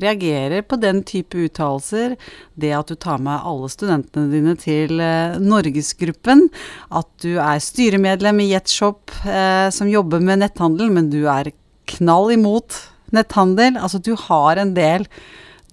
reagerer 0.00 0.64
på 0.66 0.78
den 0.82 1.02
type 1.06 1.38
uttalelser. 1.46 2.16
Det 2.58 2.72
at 2.74 2.90
du 2.90 2.98
tar 2.98 3.22
med 3.22 3.44
alle 3.46 3.70
studentene 3.72 4.32
dine 4.32 4.56
til 4.60 5.02
eh, 5.02 5.36
Norgesgruppen. 5.42 6.48
At 6.94 7.10
du 7.24 7.36
er 7.36 7.62
styremedlem 7.62 8.42
i 8.42 8.50
Jetshop 8.52 9.14
eh, 9.22 9.68
som 9.74 9.90
jobber 9.90 10.24
med 10.24 10.42
netthandel, 10.42 10.90
men 10.94 11.12
du 11.14 11.22
er 11.30 11.52
knall 11.94 12.34
imot 12.34 12.80
netthandel. 13.14 13.78
Altså 13.78 14.02
du 14.02 14.14
har 14.26 14.60
en 14.60 14.74
del 14.76 15.06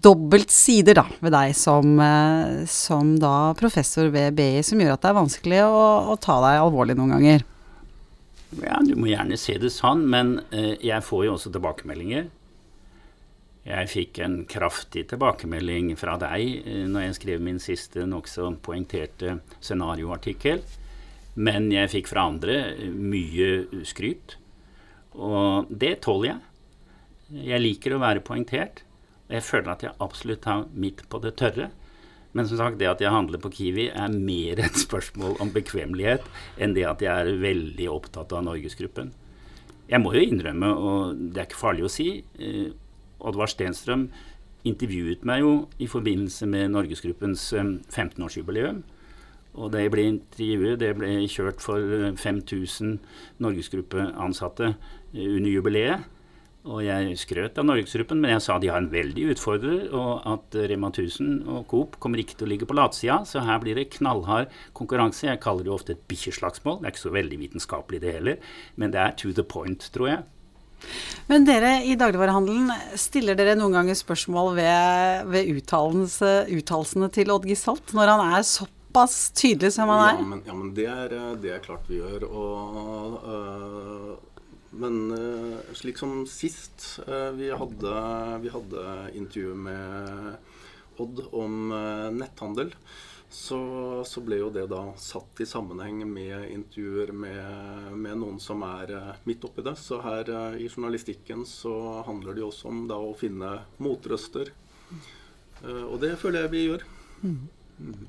dobbelt 0.04 0.52
sider 0.54 0.98
da, 0.98 1.06
ved 1.22 1.34
deg 1.36 1.56
som, 1.58 1.94
eh, 2.02 2.66
som 2.70 3.16
da 3.22 3.54
professor 3.60 4.10
ved 4.14 4.36
BI, 4.38 4.64
som 4.66 4.82
gjør 4.82 4.96
at 4.96 5.06
det 5.06 5.12
er 5.12 5.20
vanskelig 5.22 5.64
å, 5.68 5.82
å 6.14 6.20
ta 6.22 6.40
deg 6.44 6.62
alvorlig 6.62 6.98
noen 7.00 7.16
ganger. 7.18 7.48
Ja, 8.60 8.82
Du 8.84 8.98
må 9.00 9.08
gjerne 9.08 9.38
se 9.40 9.56
det 9.62 9.72
sånn, 9.72 10.04
men 10.12 10.40
eh, 10.52 10.76
jeg 10.84 11.06
får 11.08 11.26
jo 11.26 11.36
også 11.38 11.54
tilbakemeldinger. 11.54 12.28
Jeg 13.62 13.90
fikk 13.92 14.20
en 14.26 14.40
kraftig 14.50 15.06
tilbakemelding 15.12 15.94
fra 16.00 16.18
deg 16.20 16.66
eh, 16.66 16.86
når 16.90 17.06
jeg 17.06 17.18
skrev 17.20 17.44
min 17.46 17.62
siste 17.62 18.08
nokså 18.10 18.50
poengterte 18.66 19.38
scenarioartikkel. 19.62 20.64
Men 21.40 21.70
jeg 21.72 21.92
fikk 21.94 22.10
fra 22.12 22.26
andre 22.32 22.58
eh, 22.74 22.88
mye 22.90 23.84
skryt. 23.88 24.36
Og 25.16 25.70
det 25.70 26.00
tåler 26.04 26.34
jeg. 26.34 26.42
Jeg 27.54 27.64
liker 27.64 27.96
å 27.96 28.02
være 28.02 28.26
poengtert. 28.26 28.82
Og 29.32 29.38
jeg 29.38 29.48
føler 29.48 29.72
at 29.72 29.84
jeg 29.88 29.96
absolutt 30.04 30.46
har 30.46 30.66
midt 30.76 31.06
på 31.08 31.22
det 31.24 31.38
tørre. 31.40 31.70
Men 32.36 32.48
som 32.48 32.60
sagt, 32.60 32.80
det 32.80 32.90
at 32.92 33.00
jeg 33.04 33.12
handler 33.12 33.40
på 33.40 33.52
Kiwi 33.56 33.88
er 33.88 34.12
mer 34.12 34.60
et 34.60 34.80
spørsmål 34.86 35.38
om 35.40 35.52
bekvemmelighet 35.56 36.28
enn 36.60 36.76
det 36.76 36.84
at 36.88 37.04
jeg 37.04 37.12
er 37.12 37.40
veldig 37.40 37.88
opptatt 37.92 38.36
av 38.36 38.44
Norgesgruppen. 38.44 39.14
Jeg 39.88 40.00
må 40.04 40.12
jo 40.16 40.24
innrømme, 40.24 40.68
og 40.76 41.24
det 41.32 41.40
er 41.40 41.48
ikke 41.48 41.64
farlig 41.64 41.88
å 41.88 41.92
si, 41.92 42.10
eh, 42.40 42.72
Oddvar 43.24 43.48
Stenstrøm 43.52 44.10
intervjuet 44.68 45.24
meg 45.28 45.42
jo 45.42 45.52
i 45.80 45.88
forbindelse 45.88 46.48
med 46.48 46.72
Norgesgruppens 46.76 47.54
eh, 47.56 47.76
15-årsjubileum. 47.88 48.84
Og 49.60 49.72
det 49.74 49.90
ble 49.92 50.08
intervjuet, 50.08 50.80
det 50.80 50.94
ble 50.96 51.12
kjørt 51.32 51.64
for 51.64 51.96
eh, 51.98 52.12
5000 52.16 52.98
Norgesgruppeansatte 53.44 54.74
eh, 54.74 55.28
under 55.28 55.52
jubileet. 55.52 56.08
Og 56.62 56.84
jeg 56.86 57.16
skrøt 57.18 57.58
av 57.58 57.66
Norgesgruppen, 57.66 58.20
men 58.22 58.36
jeg 58.36 58.44
sa 58.46 58.60
de 58.62 58.70
har 58.70 58.84
en 58.84 58.92
veldig 58.92 59.32
utfordrer, 59.34 59.88
og 59.98 60.28
at 60.30 60.58
Rema 60.70 60.92
1000 60.92 61.48
og 61.50 61.64
Coop 61.72 61.96
kommer 62.04 62.22
ikke 62.22 62.36
til 62.38 62.46
å 62.46 62.52
ligge 62.52 62.68
på 62.70 62.78
latsida, 62.78 63.24
så 63.26 63.42
her 63.48 63.58
blir 63.64 63.80
det 63.80 63.88
knallhard 63.96 64.52
konkurranse. 64.78 65.26
Jeg 65.26 65.42
kaller 65.42 65.66
det 65.66 65.74
ofte 65.74 65.96
et 65.96 66.04
bikkjeslagsmål. 66.12 66.78
Det 66.82 66.90
er 66.90 66.94
ikke 66.94 67.08
så 67.08 67.16
veldig 67.16 67.40
vitenskapelig 67.42 68.04
det 68.04 68.14
heller, 68.20 68.54
men 68.78 68.94
det 68.94 69.02
er 69.02 69.18
to 69.18 69.34
the 69.34 69.48
point, 69.48 69.90
tror 69.96 70.12
jeg. 70.12 70.22
Men 71.30 71.46
dere 71.46 71.80
i 71.86 71.96
dagligvarehandelen, 71.98 72.70
stiller 73.00 73.38
dere 73.38 73.56
noen 73.58 73.76
ganger 73.80 73.98
spørsmål 73.98 74.54
ved, 74.58 75.32
ved 75.34 75.50
uttalelsene 75.58 77.10
til 77.14 77.34
Odd 77.34 77.46
Gisalt 77.50 77.94
når 77.98 78.14
han 78.16 78.34
er 78.38 78.48
såpass 78.48 79.18
tydelig 79.38 79.74
som 79.78 79.92
han 79.94 80.04
er? 80.08 80.16
Ja, 80.18 80.30
men, 80.34 80.42
ja, 80.46 80.58
men 80.58 80.74
det, 80.78 80.88
er, 80.90 81.16
det 81.42 81.54
er 81.56 81.64
klart 81.64 81.90
vi 81.90 82.02
gjør. 82.02 82.26
Og, 82.30 83.20
øh, 83.22 84.01
men 84.72 85.12
uh, 85.12 85.60
slik 85.76 86.00
som 86.00 86.26
sist 86.30 87.00
uh, 87.08 87.32
vi, 87.36 87.50
hadde, 87.52 87.94
vi 88.44 88.52
hadde 88.54 88.84
intervju 89.20 89.56
med 89.56 90.36
Odd 91.02 91.24
om 91.32 91.72
uh, 91.72 92.12
netthandel, 92.14 92.74
så, 93.32 93.60
så, 94.08 94.22
ble 94.24 94.42
jo 94.42 94.50
det 94.54 94.66
da 94.72 94.82
satt 95.00 95.40
i 95.42 95.48
sammenheng 95.48 96.04
med 96.08 96.50
intervjuer 96.52 97.14
med, 97.16 97.92
med 97.96 98.20
noen 98.20 98.42
som 98.44 98.64
er 98.68 98.92
midt 99.24 99.48
oppi 99.48 99.64
det. 99.64 99.78
Så 99.80 100.02
her 100.04 100.28
i 100.60 100.68
journalistikken 100.68 101.46
så 101.48 102.04
handler 102.08 102.36
det 102.36 102.44
jo 102.44 102.50
også 102.52 102.68
om 102.74 102.84
da 102.92 103.00
å 103.00 103.16
finne 103.16 103.54
motrøster. 103.80 104.52
Uh, 105.64 105.86
og 105.88 106.02
det 106.04 106.18
føler 106.20 106.46
jeg 106.46 106.54
vi 106.54 106.66
gjør. 106.66 106.86
Mm. 107.24 107.40
Mm. 107.82 108.06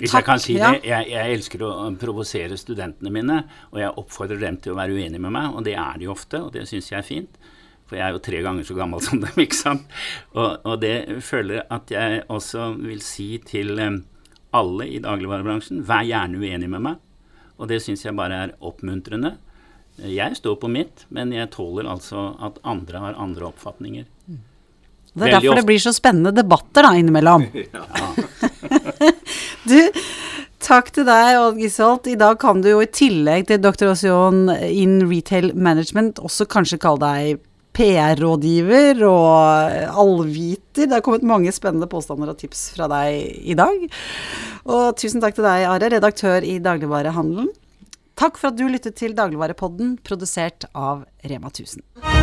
Hvis 0.00 0.14
jeg 0.16 0.24
kan 0.26 0.40
si 0.40 0.56
det, 0.56 0.80
jeg, 0.86 1.08
jeg 1.12 1.36
elsker 1.36 1.64
å 1.66 1.70
provosere 2.00 2.56
studentene 2.58 3.12
mine, 3.12 3.42
og 3.70 3.80
jeg 3.82 3.96
oppfordrer 4.00 4.40
dem 4.42 4.56
til 4.62 4.72
å 4.72 4.78
være 4.78 4.96
uenige 4.96 5.20
med 5.20 5.34
meg, 5.36 5.52
og 5.54 5.66
det 5.66 5.76
er 5.76 6.00
de 6.00 6.08
ofte, 6.10 6.40
og 6.40 6.54
det 6.56 6.66
syns 6.70 6.88
jeg 6.92 6.98
er 7.02 7.06
fint. 7.06 7.40
For 7.90 7.98
jeg 7.98 8.06
er 8.06 8.14
jo 8.14 8.22
tre 8.22 8.40
ganger 8.46 8.66
så 8.66 8.76
gammel 8.78 9.02
som 9.06 9.20
dem, 9.22 9.42
ikke 9.44 9.58
sant. 9.58 10.00
Og, 10.32 10.56
og 10.64 10.80
det 10.82 10.96
føler 11.26 11.60
jeg 11.60 11.68
at 11.76 11.94
jeg 11.94 12.24
også 12.32 12.72
vil 12.80 13.04
si 13.04 13.28
til 13.44 13.76
alle 14.56 14.88
i 14.88 15.00
dagligvarebransjen. 15.02 15.84
Vær 15.86 16.06
gjerne 16.06 16.40
uenig 16.40 16.70
med 16.70 16.84
meg. 16.86 17.00
Og 17.60 17.68
det 17.68 17.82
syns 17.84 18.06
jeg 18.06 18.16
bare 18.16 18.44
er 18.46 18.54
oppmuntrende. 18.64 19.34
Jeg 20.00 20.38
står 20.38 20.56
på 20.62 20.70
mitt, 20.72 21.04
men 21.12 21.34
jeg 21.34 21.50
tåler 21.52 21.88
altså 21.90 22.30
at 22.40 22.56
andre 22.64 23.02
har 23.02 23.18
andre 23.20 23.50
oppfatninger. 23.50 24.06
Det 25.10 25.26
er 25.26 25.34
derfor 25.34 25.58
det 25.58 25.66
blir 25.66 25.82
så 25.82 25.92
spennende 25.92 26.32
debatter 26.34 26.86
da 26.86 26.94
innimellom. 26.96 27.48
Ja. 27.74 27.86
du, 29.68 30.00
takk 30.62 30.90
til 30.94 31.06
deg, 31.08 31.36
Odd 31.40 31.60
Gisholt. 31.60 32.08
I 32.10 32.18
dag 32.20 32.38
kan 32.40 32.62
du 32.62 32.70
jo 32.72 32.80
i 32.84 32.88
tillegg 32.88 33.48
til 33.50 33.60
Dr. 33.62 33.90
Osion 33.92 34.48
in 34.50 35.00
retail 35.10 35.52
management 35.54 36.20
også 36.22 36.48
kanskje 36.50 36.80
kalle 36.82 37.02
deg 37.04 37.46
PR-rådgiver 37.76 39.02
og 39.06 39.96
allviter. 40.02 40.88
Det 40.88 40.96
har 40.96 41.04
kommet 41.06 41.26
mange 41.26 41.52
spennende 41.54 41.88
påstander 41.90 42.32
og 42.32 42.40
tips 42.40 42.70
fra 42.74 42.88
deg 42.90 43.46
i 43.46 43.56
dag. 43.58 43.86
Og 44.66 44.96
tusen 45.00 45.22
takk 45.22 45.38
til 45.38 45.46
deg, 45.46 45.66
Are, 45.70 45.92
redaktør 45.92 46.46
i 46.46 46.58
Dagligvarehandelen. 46.62 47.50
Takk 48.20 48.36
for 48.36 48.50
at 48.50 48.58
du 48.58 48.66
lyttet 48.68 48.98
til 49.00 49.14
Dagligvarepodden, 49.16 49.96
produsert 50.04 50.68
av 50.76 51.06
Rema 51.24 51.48
1000. 51.48 52.19